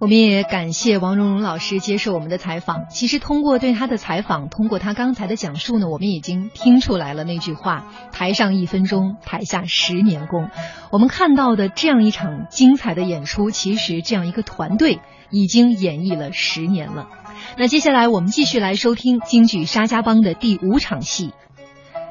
[0.00, 2.86] 我们也感谢王蓉蓉老师接受我们的采访。
[2.88, 10.50] 其实通过对她的采访，通过她刚才的讲述呢，我们已经听出来了那句话：台上一分钟，台下十年功。
[10.92, 17.08] 我们看到的这样一场精彩的演出，其实这样一个团队已经演绎了十年了。
[17.56, 21.32] 那接下来我们继续来收听京剧《沙家浜》的第五场戏。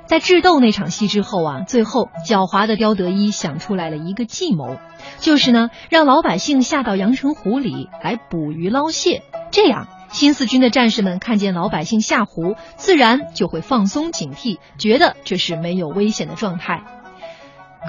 [0.07, 4.77] 在智斗那场戏之后啊，最后狡猾的刁德一想出来了一个计谋，
[5.19, 16.83] 就是呢，让老百姓下到阳澄湖里来捕鱼捞蟹，这样新四军的战士们看见老百姓下湖，自然就会放松警惕，觉得这是没有危险的状态。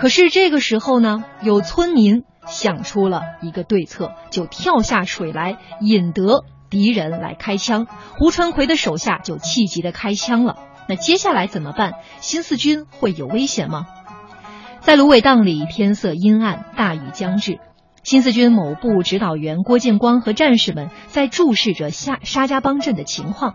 [0.00, 7.86] 可是这个时候呢，有村民想出了一个对策，就跳下水来引得敌人来开枪，
[8.18, 10.56] 胡传魁的手下就气急的开枪了。
[10.88, 11.92] 那接下来怎么办？
[12.20, 13.86] 新四军会有危险吗？
[14.80, 17.58] 在芦苇荡里，天色阴暗，大雨将至。
[18.04, 23.54] 新四军某部指导员郭建光和战士们在注视着沙沙家浜镇的情况。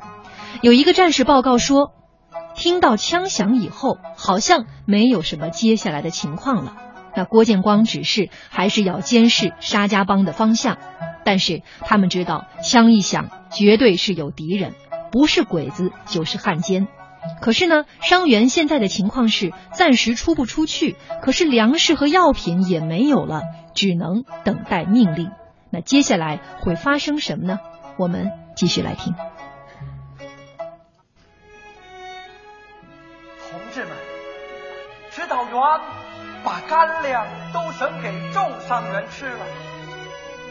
[0.61, 1.91] 有一个战士报告说，
[2.55, 6.77] 听到枪响以后，好像没有什么接下来的情况了。
[7.15, 10.77] 那郭建光指示还是要监视沙家浜的方向，
[11.23, 14.73] 但是他们知道枪一响，绝对是有敌人，
[15.11, 16.87] 不是鬼子就是汉奸。
[17.41, 23.41] 可是呢，伤员现在的情况是暂时出不出去，可是粮食和药品也没有了，
[23.73, 25.31] 只能等待命令。
[25.69, 27.59] 那接下来会发生什么呢？
[27.97, 29.13] 我们继续来听。
[33.49, 33.91] 同志们，
[35.11, 35.53] 指导员
[36.43, 39.45] 把干粮都省给重伤员吃了，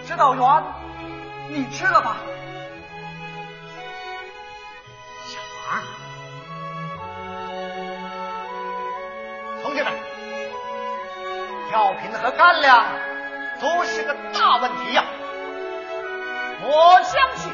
[0.07, 0.63] 指导员，
[1.51, 2.19] 你吃了吧。
[5.27, 5.39] 小
[5.71, 6.02] 王。
[9.73, 9.93] 同志们，
[11.73, 12.85] 药品和干粮
[13.59, 15.03] 都是个大问题呀！
[16.61, 17.51] 我相信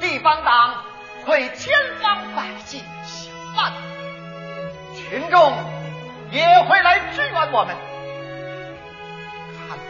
[0.00, 0.82] 地方党
[1.26, 3.78] 会千方百计想办法，
[4.96, 5.52] 群众
[6.30, 7.76] 也会来支援我们。
[9.68, 9.84] 看来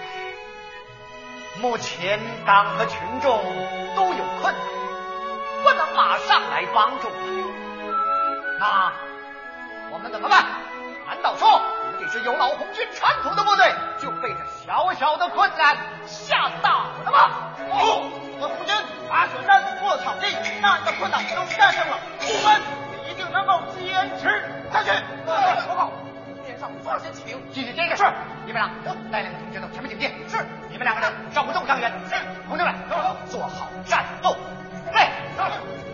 [1.61, 3.41] 目前党和群众
[3.95, 4.61] 都有困难，
[5.63, 8.59] 不能马上来帮助我们。
[8.59, 8.93] 那
[9.93, 10.45] 我们怎么办？
[11.13, 17.53] 难道说我们这支有老红军传统的部队就被这小小的困难吓倒了吗？
[17.59, 17.77] 不，
[18.41, 18.75] 我们红军
[19.11, 20.27] 爬雪山、过草地，
[20.63, 24.43] 那样的困难都战胜了，我们一定能够坚持
[24.73, 24.91] 下去。
[25.69, 25.93] 报告，
[26.47, 27.95] 边上发现起兵，继续接着。
[27.95, 28.11] 是，
[28.47, 28.71] 你们俩
[29.13, 30.09] 带领同志到前面警戒。
[30.27, 31.93] 是，你们两个人照顾众伤员。
[32.09, 32.17] 是，
[32.49, 32.75] 同志们，
[33.29, 34.35] 做好战斗。
[34.91, 35.03] 对，
[35.37, 35.92] 是。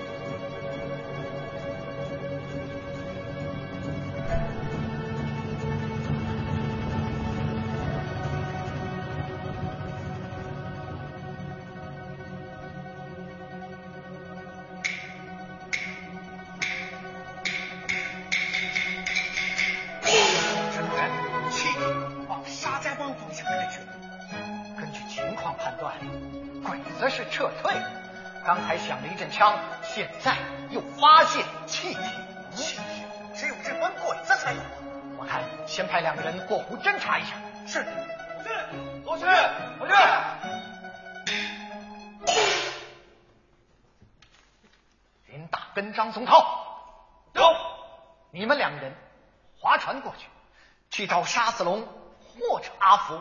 [28.79, 30.37] 响了一阵枪，现在
[30.70, 32.01] 又发现气体，
[32.55, 33.05] 气体
[33.35, 34.61] 只有日本鬼子才有。
[35.18, 37.35] 我看先派两个人过湖侦查一下。
[37.66, 37.85] 是，
[38.43, 38.49] 是，
[39.05, 39.24] 我去，
[39.79, 39.95] 我去。
[45.26, 46.37] 林大跟张松涛，
[47.35, 47.43] 走。
[48.31, 48.95] 你们两人
[49.61, 50.29] 划船过去，
[50.91, 53.20] 去找沙子龙或者阿福，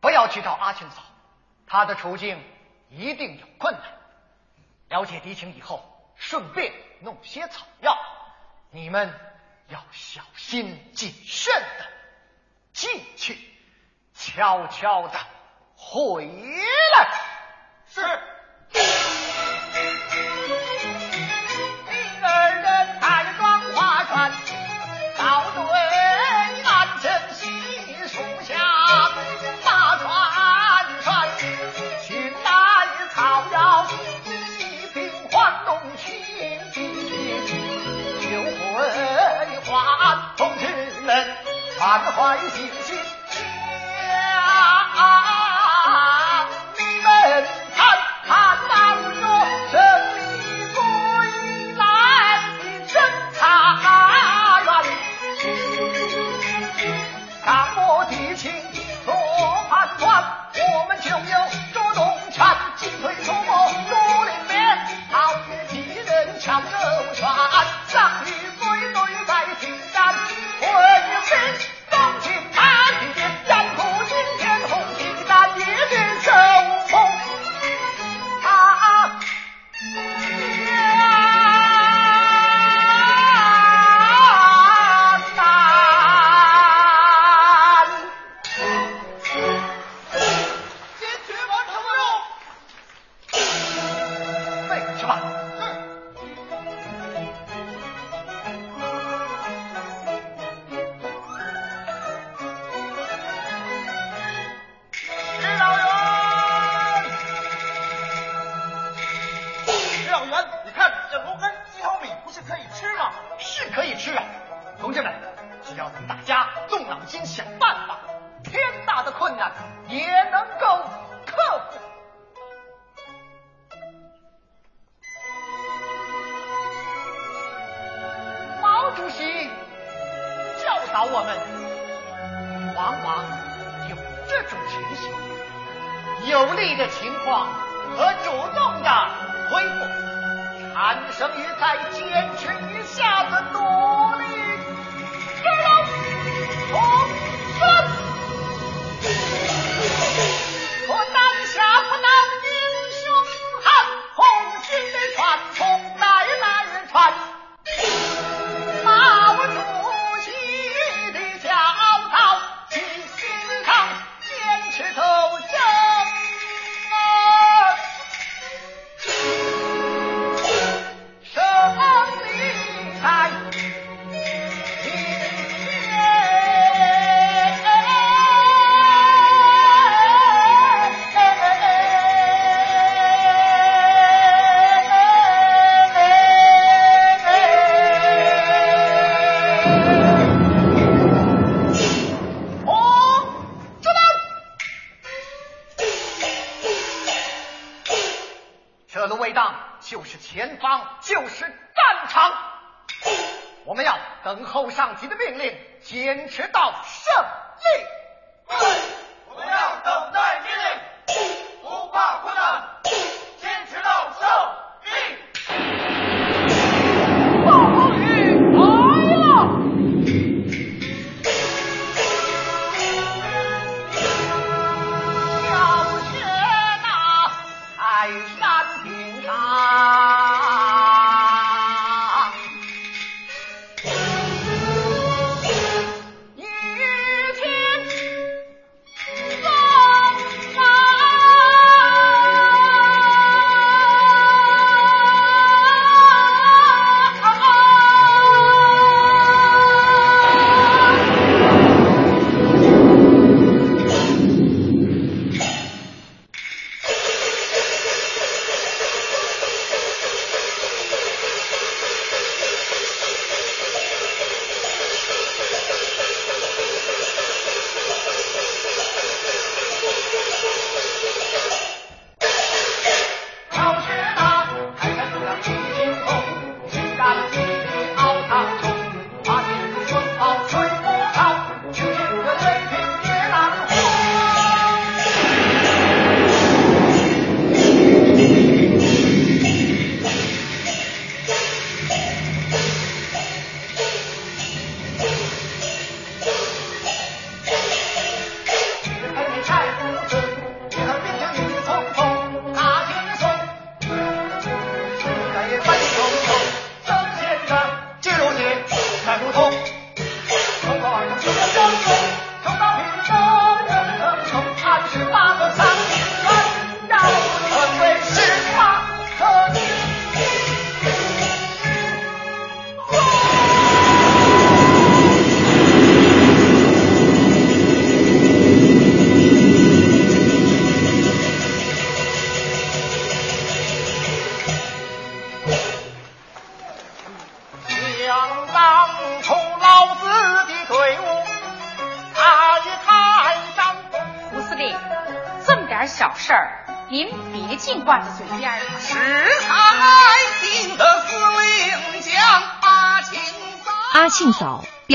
[0.00, 1.02] 不要去找阿庆嫂，
[1.66, 2.42] 他的处境
[2.88, 3.82] 一定有困难。
[4.90, 5.82] 了解敌情以后，
[6.16, 7.96] 顺便弄些草药。
[8.70, 9.12] 你们
[9.68, 11.86] 要小心谨慎的
[12.72, 13.38] 进去，
[14.14, 15.18] 悄悄的
[15.76, 17.20] 回来。
[17.86, 18.99] 是。
[41.90, 42.96] 满怀信心，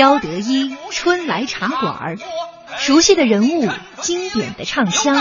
[0.06, 2.14] 高、德一、春来茶馆，
[2.78, 3.68] 熟悉的人物，
[4.02, 5.16] 经典的唱腔。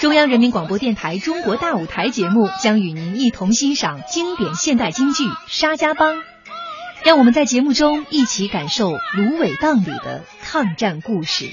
[0.00, 6.16] 中央人民广播电台《中国大舞台》节目将与您一同欣赏经典现代京剧《沙家浜》，
[7.04, 11.50] 让我们在节目中一起感受芦苇荡里的抗战故事。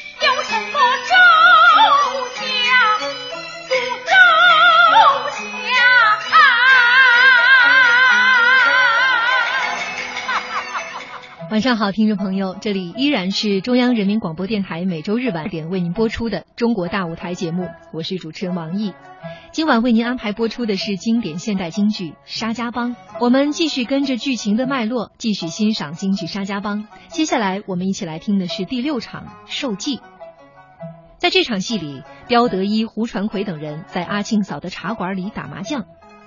[11.49, 18.93] 晚上好，听众朋友，这里依然是中央人民广播电台每周日晚点为您播出的《中国大舞台》节目，我是主持人王毅。
[19.51, 26.83] 今晚为您安排播出的是经典现代京剧《沙家浜》，我们继续跟着剧情的脉络，继续欣赏京剧《沙家浜》。
[27.07, 30.01] 接下来我们一起来听的是第六场受祭。
[31.17, 35.85] 在这场戏里，刁德一、胡传魁等人在阿庆嫂的茶馆里打麻将，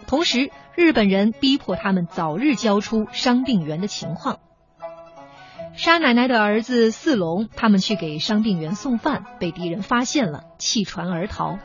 [0.09, 4.41] 同时日本人逼迫他们早日交出伤病员的情况。
[5.75, 11.59] 沙奶奶的儿子四龙，他们去给伤病员送饭，被敌人发现了，弃船而逃。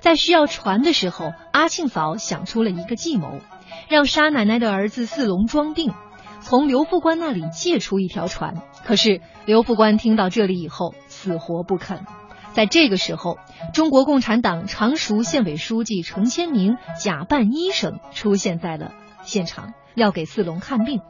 [0.00, 3.40] 在需要船的时候，阿庆嫂想出了一个计谋，
[3.88, 5.92] 让沙奶奶的儿子四龙装病，
[6.40, 8.62] 从刘副官那里借出一条船。
[8.84, 12.04] 可是刘副官听到这里以后，死活不肯。
[12.52, 13.36] 在这个时候，
[13.72, 18.92] 中国共产党常熟县委书记程千明假扮医生出现在了
[19.22, 21.00] 现场，要给四龙看病。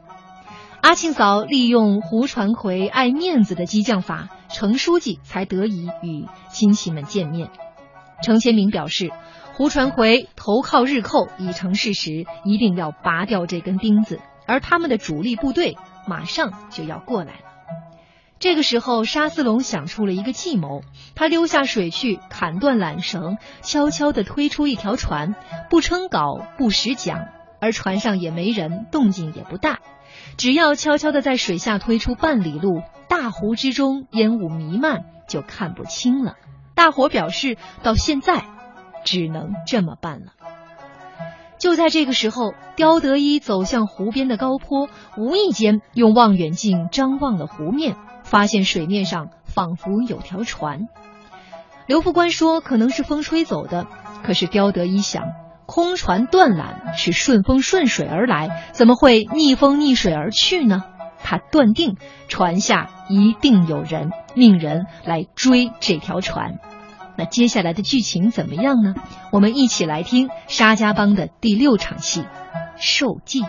[0.85, 7.49] 阿庆嫂利用胡传魁爱面子的激将法，程书记才得以与亲戚们见面。
[8.21, 9.09] 程千明表示，
[9.55, 15.75] 胡传魁投靠日寇已成事实，一定要拔掉这根钉子，而他们的主力部队
[16.05, 17.39] 马上就要过来了。
[18.37, 20.83] 这个时候，沙四龙想出了一个计谋，
[21.15, 25.33] 他溜下水去，砍断缆绳，悄悄地推出一条船，
[25.67, 27.29] 不称稿，不识桨，
[27.59, 29.79] 而船上也没人，动静也不大。
[30.37, 36.35] 只要悄悄地在水下推出半里路，大湖之中烟雾弥漫，就看不清了。
[36.75, 38.45] 大伙表示，到现在
[39.03, 40.33] 只能这么办了。
[41.57, 50.87] 就在这个时候，刁德一走向湖边的高坡，无意间用望远镜张望了湖面，发现水面上仿佛有条船。
[51.87, 53.87] 刘副官说可能是风吹走的，
[54.23, 55.23] 可是刁德一想，
[55.65, 60.83] 空船断缆是顺风顺水而来，怎么会逆风逆水而去呢？
[61.23, 61.97] 他断定
[62.27, 66.59] 船下一定有人，命人来追这条船。
[67.17, 68.93] 那接下来的剧情怎么样呢？
[69.31, 72.21] 我们一起来听沙家浜的第六场戏
[72.77, 73.41] 《受祭》。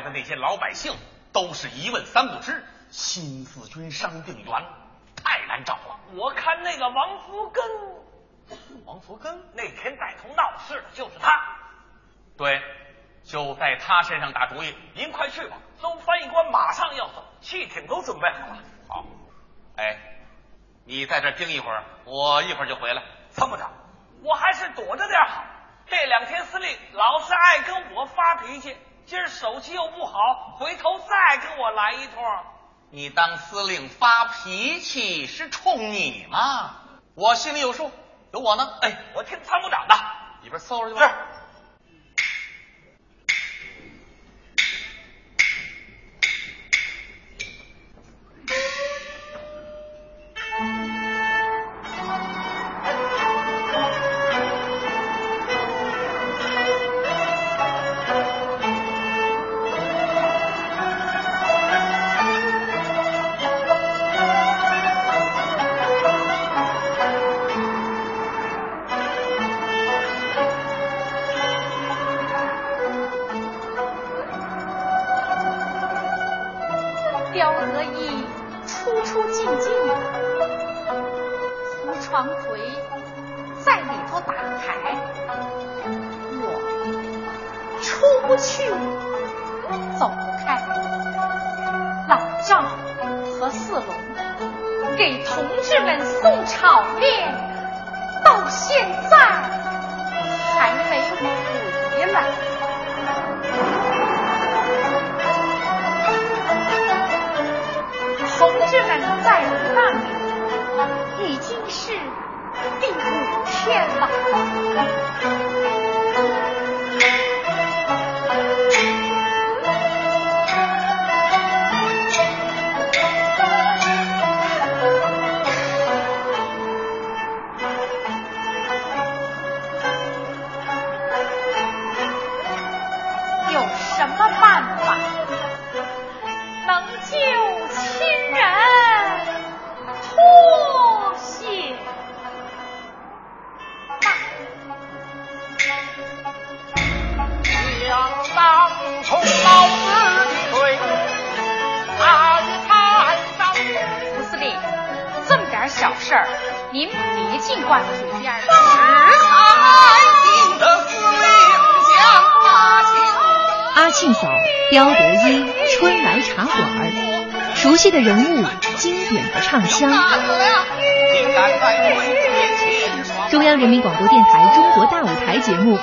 [0.00, 0.96] 来的那些老百姓
[1.30, 4.64] 都是一问三不知，新四军伤病员
[5.14, 6.00] 太难找了。
[6.14, 7.62] 我看那个王福根，
[8.86, 11.30] 王福根那天带头闹事的就是他。
[12.38, 12.62] 对，
[13.24, 14.74] 就在他身上打主意。
[14.94, 18.58] 您快去吧，邹翻译官马上要走，汽艇都准备好了。
[18.88, 19.04] 好，
[19.76, 19.98] 哎，
[20.86, 23.02] 你在这儿盯一会儿，我一会儿就回来。
[23.32, 23.70] 参谋长，
[24.22, 25.44] 我还是躲着点好。
[25.86, 28.74] 这两天司令老是爱跟我发脾气，
[29.06, 32.22] 今儿手气又不好，回头再跟我来一通。
[32.90, 36.76] 你当司令发脾气是冲你吗？
[37.14, 37.90] 我心里有数，
[38.32, 38.68] 有我呢。
[38.82, 39.94] 哎，我听参谋长的，
[40.42, 41.08] 里边搜着去吧。
[41.08, 41.14] 是。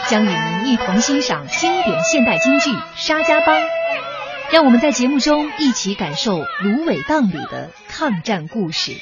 [0.10, 3.62] 将与您一同欣赏经典现代京剧《沙家浜》，
[4.52, 8.94] 让我们在节目中一起感受芦苇荡里的抗战故事。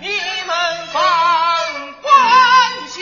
[0.00, 0.06] 你
[0.46, 0.52] 们
[0.92, 0.96] 放
[2.02, 2.08] 关
[2.88, 2.96] 心。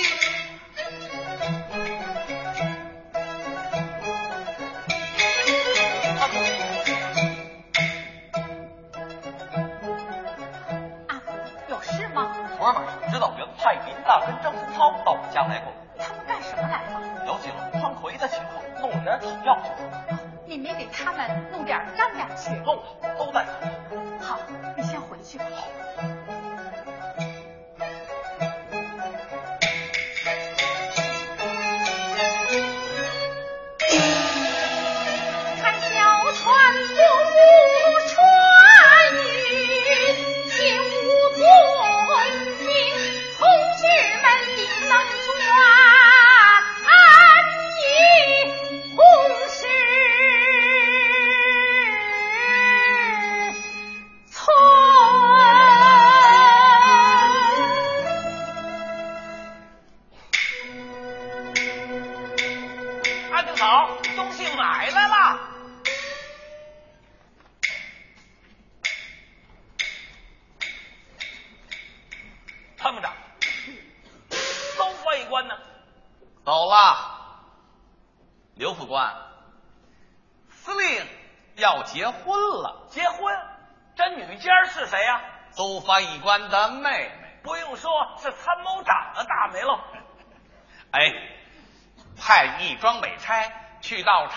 [11.09, 11.25] 阿福
[11.69, 12.19] 有事吗？
[12.57, 15.73] 昨儿晚上指导员派林大跟张松涛到我家来过，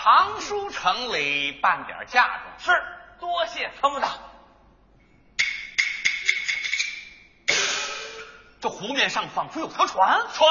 [0.00, 2.44] 常书城里办点嫁妆。
[2.58, 2.82] 是，
[3.20, 4.18] 多谢参谋长。
[8.60, 10.50] 这湖面上仿佛有条船，船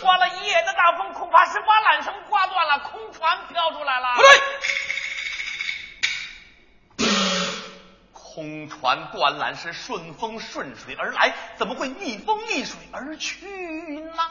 [0.00, 4.14] 刮了一夜的大风，恐怕是把缆绳刮断了，空船飘出来了。
[4.16, 4.40] 不对，
[8.12, 14.22] 空船断缆是顺风顺水而来，怎么会逆风逆水而去呢？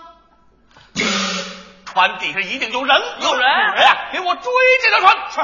[1.93, 4.09] 船底下一定有人，有人有人呀！
[4.11, 4.51] 给我追
[4.81, 5.15] 这条船！
[5.29, 5.41] 是。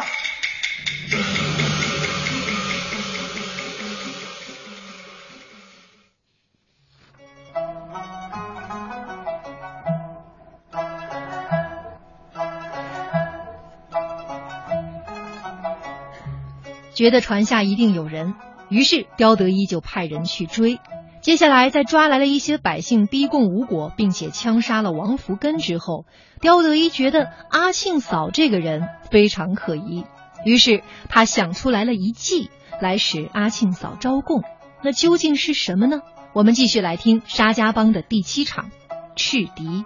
[16.95, 18.33] 觉得船下一定有人，
[18.69, 20.79] 于是刁德一就派人去追。
[21.21, 26.05] 接下来，在抓来了一些百姓逼供无果，并且枪杀了王福根之后，
[26.39, 30.05] 刁德一觉得阿庆嫂这个人非常可疑，
[30.45, 32.49] 于是他想出来了一计
[32.81, 34.43] 来使阿庆嫂招供。
[34.81, 36.01] 那究竟是什么呢？
[36.31, 38.71] 我们继续来听沙家浜的第七场
[39.15, 39.83] 赤敌。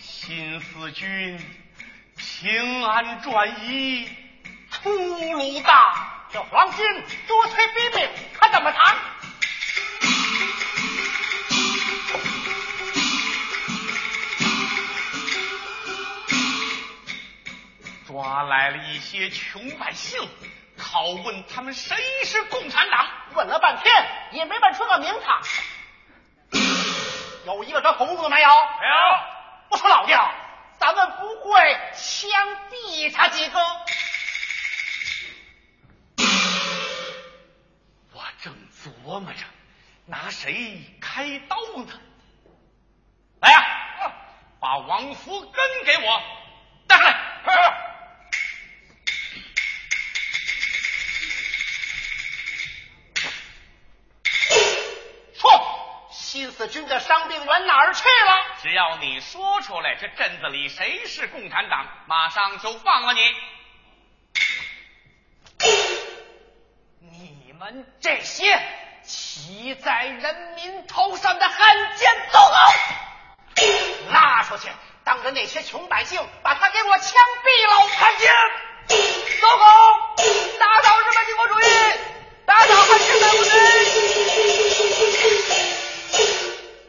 [0.00, 1.38] 新四军
[2.16, 4.06] 平安转移，
[4.70, 6.10] 出鲁大。
[6.32, 6.84] 这黄金
[7.28, 8.08] 多催逼命，
[8.54, 8.96] 可怎么谈？
[18.06, 20.20] 抓来了一些穷百姓，
[20.78, 23.08] 拷问他们谁是共产党。
[23.34, 23.92] 问了半天
[24.30, 25.42] 也没问出个名堂。
[27.46, 28.48] 有一个这红字没有？
[28.48, 28.94] 没有。
[29.70, 30.12] 我说老弟，
[30.78, 32.30] 咱们不会枪
[32.70, 33.58] 毙他几个？
[39.14, 39.44] 琢磨着
[40.06, 42.00] 拿谁开刀呢。
[43.40, 44.12] 来呀、
[44.58, 45.52] 把王福根
[45.84, 46.20] 给我
[46.88, 47.12] 带上
[47.46, 47.94] 来。
[55.34, 58.56] 说，新四军的伤病员哪儿去了？
[58.62, 63.20] 只要你说出来，这镇子里谁是共产党，马上就放了你。
[67.00, 68.44] 你们这些
[69.06, 72.54] 骑在人民头上的汉奸走狗，
[74.10, 74.70] 拉出去，
[75.04, 77.12] 当着那些穷百姓，把他给我枪
[77.44, 77.86] 毙了！
[77.98, 78.30] 汉奸，
[79.40, 79.64] 走狗，
[80.58, 81.64] 打倒日本帝国主义，
[82.46, 83.44] 打倒汉奸党军！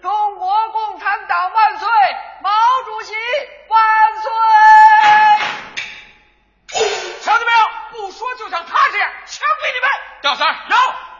[0.01, 1.87] 中国共产党万岁！
[2.41, 2.49] 毛
[2.85, 3.13] 主席
[3.67, 3.81] 万
[4.21, 4.31] 岁！
[7.23, 7.67] 瞧见没有？
[7.91, 9.89] 不说就像他这样，枪毙你们！
[10.21, 10.75] 赵三有，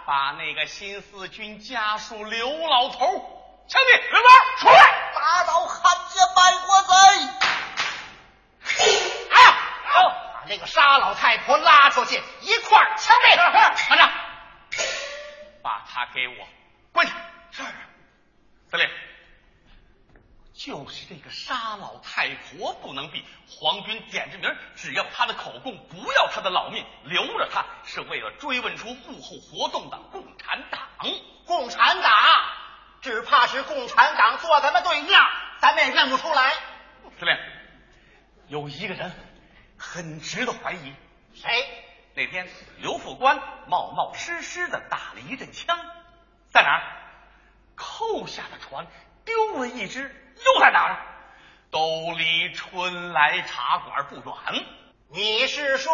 [0.05, 2.97] 把那个新四军家属刘老头
[3.67, 4.11] 枪毙。
[4.11, 6.93] 刘官出来，打倒汉奸卖国贼！
[9.31, 9.57] 哎呀，
[9.87, 13.35] 好把那个沙老太婆拉出去，一块儿枪毙。
[13.35, 14.11] 团长，
[15.63, 16.47] 把他给我
[16.91, 17.15] 关上。
[17.51, 17.63] 是。
[18.69, 18.89] 司令，
[20.65, 23.21] 就是这个沙老太婆不能毙。
[23.47, 30.81] 皇军点着名，只要她的口供，不要她的老命，留着她是为了追问出幕后活动的共产党。
[31.45, 32.11] 共产党，
[32.99, 35.19] 只怕是共产党坐咱们对面，
[35.59, 36.51] 咱们也认不出来。
[37.19, 37.37] 司令，
[38.47, 39.11] 有一个人
[39.77, 40.95] 很值得怀疑。
[41.35, 41.83] 谁？
[42.15, 43.37] 那天刘副官
[43.67, 45.77] 冒冒失失的打了一阵枪，
[46.49, 46.81] 在哪儿？
[47.75, 48.87] 扣下的船
[49.25, 50.97] 丢了一只，又在哪儿？
[51.71, 54.65] 都离春来茶馆不远。
[55.11, 55.93] 你是说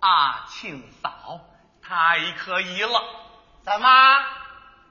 [0.00, 1.40] 阿庆嫂
[1.82, 3.02] 太可疑了？
[3.62, 3.88] 怎么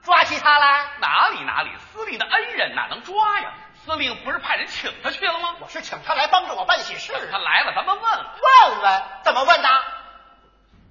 [0.02, 0.90] 抓起他来？
[1.00, 3.52] 哪里哪里，司令的恩人哪能抓呀？
[3.84, 5.56] 司令不是派人请他去了吗？
[5.60, 7.12] 我是请他来帮着我办喜事。
[7.30, 9.68] 他来了，咱们问问问，怎么问的？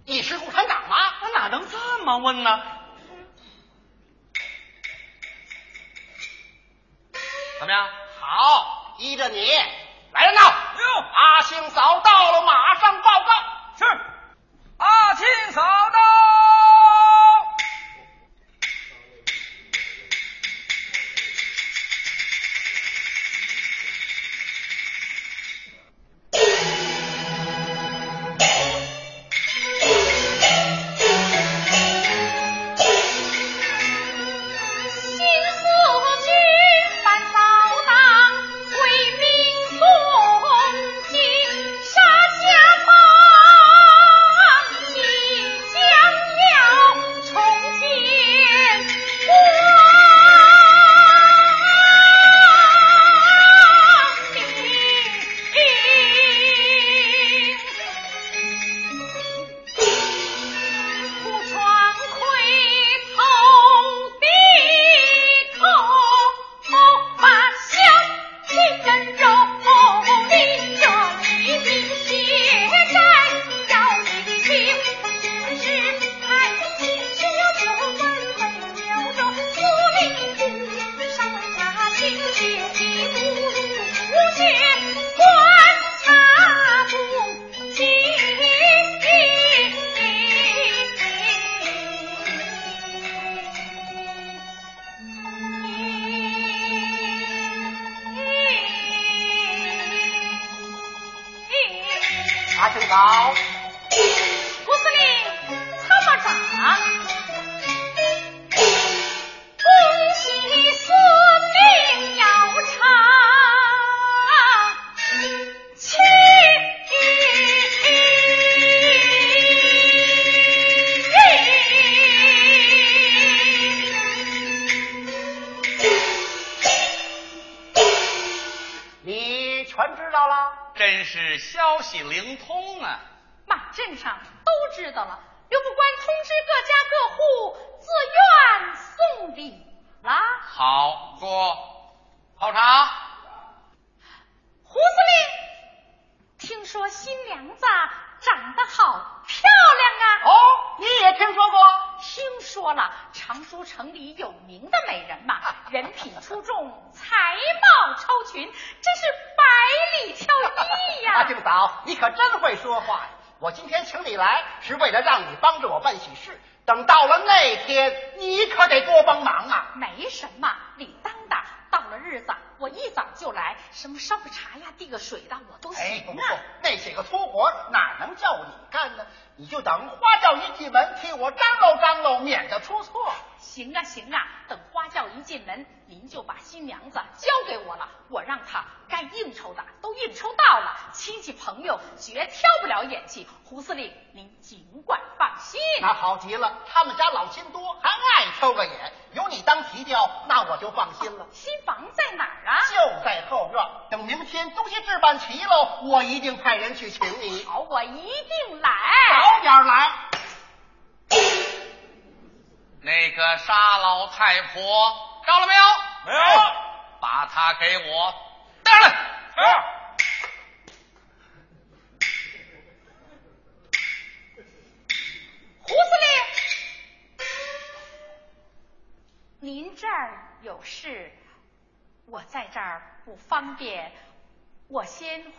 [0.06, 0.98] 你是共产党吗？
[1.22, 2.62] 那哪能这么问呢？
[7.60, 7.88] 怎么样？
[8.22, 9.52] 好，依着你
[10.14, 10.42] 来人呐！
[10.42, 13.28] 哟，阿星嫂到了，马上报告。
[13.78, 13.86] 是，
[14.78, 16.39] 阿庆嫂到。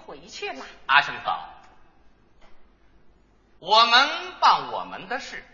[0.05, 0.65] 回去了。
[0.87, 1.49] 阿生嫂
[3.59, 4.09] 我们
[4.41, 5.45] 办我们的事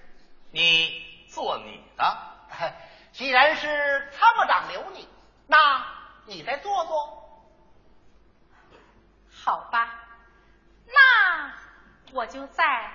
[0.50, 2.36] 你做你的。
[3.12, 5.08] 既然是参谋长留你
[5.46, 5.86] 那
[6.26, 7.40] 你再坐坐
[9.30, 10.04] 好吧
[10.86, 11.54] 那
[12.12, 12.92] 我就再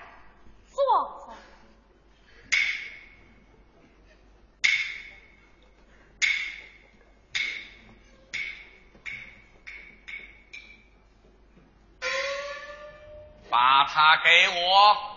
[0.70, 1.36] 坐坐
[13.52, 15.11] 把他给我。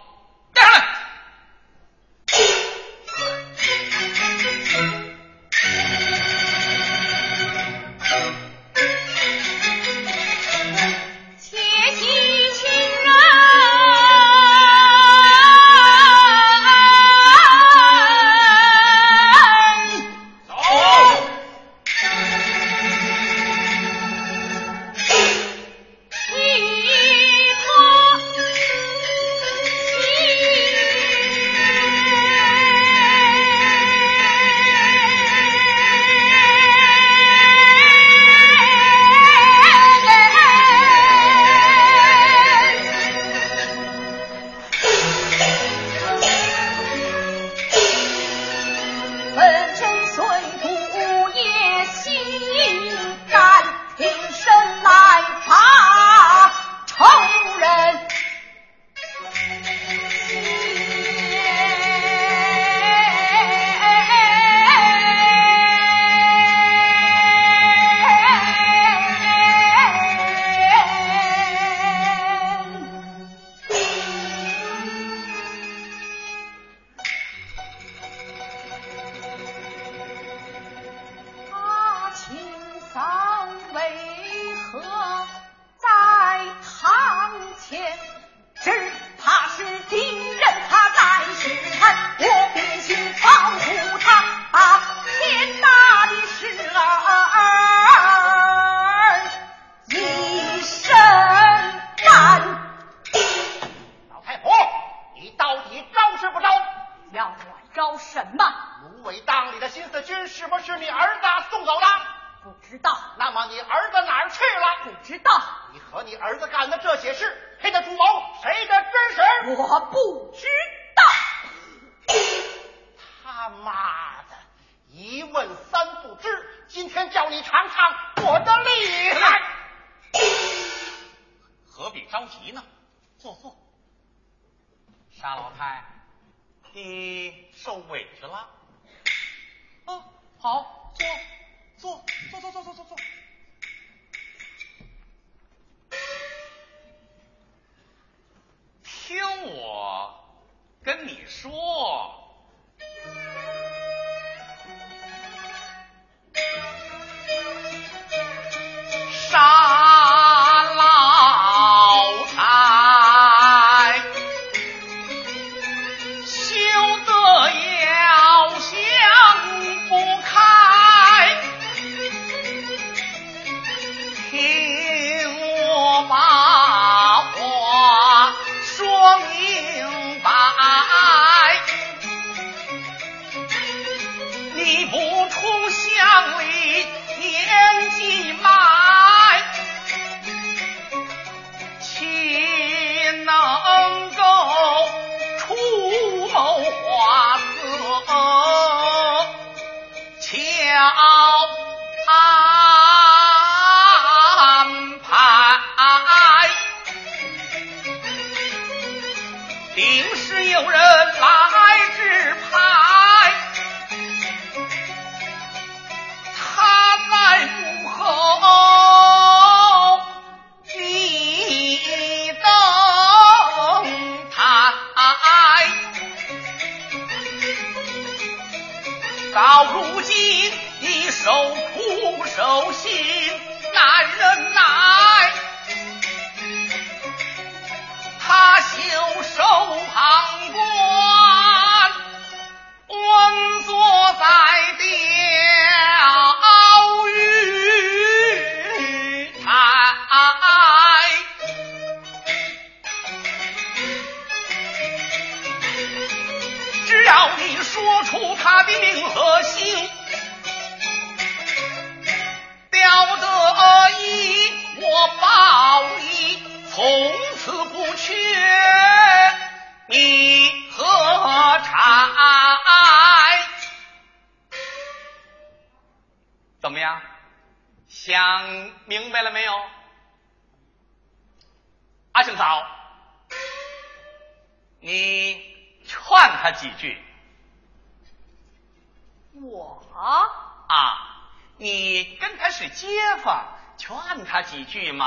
[294.74, 295.03] 去吗？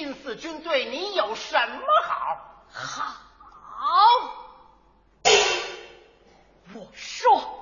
[0.00, 2.38] 新四军对你有什么好？
[2.72, 4.30] 好。
[6.72, 7.59] 我说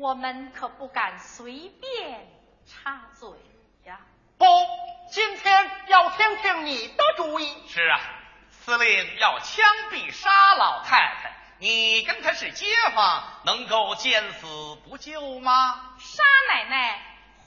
[0.00, 2.26] 我们可不敢随便
[2.64, 3.28] 插嘴
[3.84, 4.00] 呀。
[4.38, 4.46] 不，
[5.12, 7.54] 今天要听听你的主意。
[7.68, 8.00] 是啊，
[8.50, 12.64] 司令要枪毙沙老太太，你跟他是街
[12.94, 14.46] 坊，能够见死
[14.88, 15.94] 不救吗？
[15.98, 16.98] 沙奶奶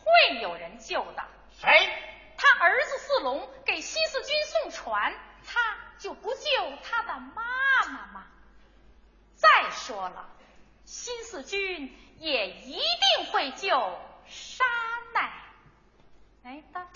[0.04, 1.24] 会有人救的。
[1.60, 1.90] 谁？
[2.38, 5.12] 他儿子四龙给西四军送船，
[5.44, 5.60] 他
[5.98, 6.42] 就不救
[6.84, 7.44] 他的妈
[7.88, 8.28] 妈吗？
[9.34, 10.30] 再说了，
[10.86, 13.70] 新四军也一定会救
[14.28, 14.64] 沙
[15.14, 15.32] 奶
[16.44, 16.88] 奶的。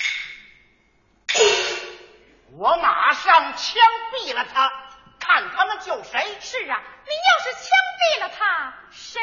[2.54, 3.76] 我马上枪
[4.14, 4.72] 毙了他，
[5.20, 6.38] 看他们救谁。
[6.40, 7.70] 是啊，您要是枪
[8.00, 9.22] 毙了他，谁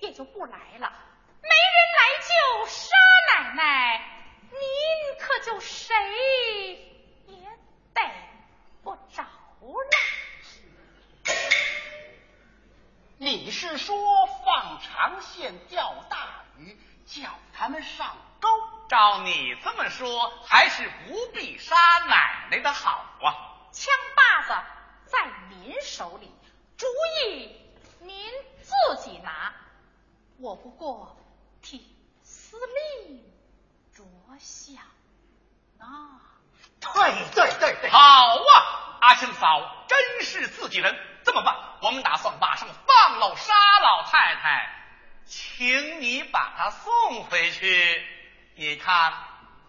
[0.00, 0.92] 也就不来了。
[1.42, 2.88] 没人来救沙
[3.34, 4.00] 奶奶，
[4.50, 4.58] 您
[5.20, 5.94] 可就谁
[7.26, 7.36] 也
[7.92, 8.10] 逮
[8.82, 9.28] 不着了。
[13.24, 13.96] 你是说
[14.44, 18.48] 放长线钓大鱼，叫他们上钩？
[18.86, 21.74] 照你这么说，还是不必杀
[22.06, 22.90] 奶奶的好
[23.22, 23.32] 啊。
[23.72, 24.62] 枪把子
[25.06, 26.30] 在您手里，
[26.76, 26.86] 主
[27.24, 27.58] 意
[28.00, 28.30] 您
[28.60, 29.54] 自己拿。
[30.36, 31.16] 我不过
[31.62, 32.58] 替司
[33.06, 33.24] 令
[33.96, 34.04] 着
[34.38, 34.76] 想
[35.78, 36.20] 啊。
[36.78, 36.92] 对
[37.34, 41.13] 对对对，好啊，阿庆嫂真是自己人。
[41.24, 44.70] 这么办，我们打算马上放了沙老太太，
[45.24, 48.06] 请你把她送回去，
[48.56, 49.12] 你看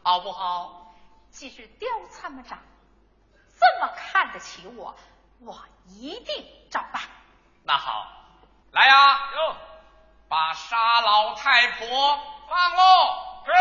[0.04, 0.94] 好不好？
[1.32, 2.60] 既是刁参谋长
[3.60, 4.96] 这么看得起我，
[5.40, 7.02] 我一定照办。
[7.64, 8.08] 那好，
[8.72, 9.56] 来呀，哟，
[10.30, 11.88] 把沙老太婆
[12.50, 13.44] 放喽。
[13.46, 13.52] 是。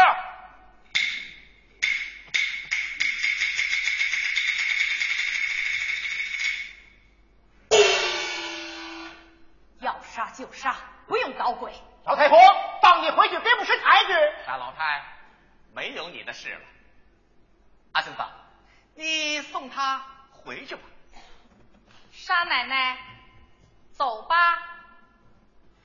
[10.14, 10.76] 杀就杀，
[11.08, 11.72] 不用搞鬼。
[12.04, 12.38] 老太婆，
[12.80, 14.12] 放你回去别不识抬举。
[14.46, 15.02] 大老太，
[15.74, 16.60] 没有你的事了。
[17.90, 18.22] 阿庆子，
[18.94, 20.82] 你送他回去吧。
[22.12, 22.96] 沙奶奶，
[23.90, 24.36] 走吧。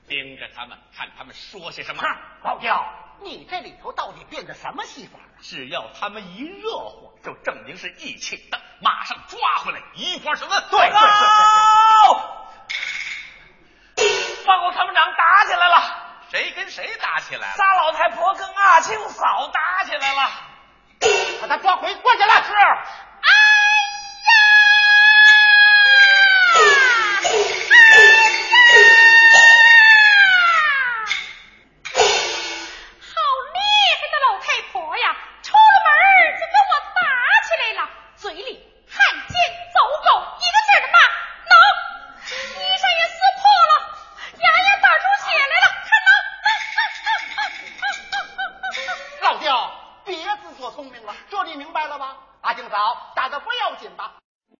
[0.07, 2.03] 盯着他们，看他们说些什么。
[2.43, 2.85] 老刁，
[3.21, 5.41] 你这里头到底变的什么戏法啊？
[5.41, 10.61] 只要他们一热火，就证明是一起的，马上抓回来，一块审问。
[10.69, 12.38] 对对对。
[14.49, 15.75] 报告参谋长打起来了。
[16.31, 17.53] 谁跟谁打起来了？
[17.53, 20.31] 仨老太婆跟阿庆嫂打起来了。
[21.39, 22.51] 把他抓回关起来是。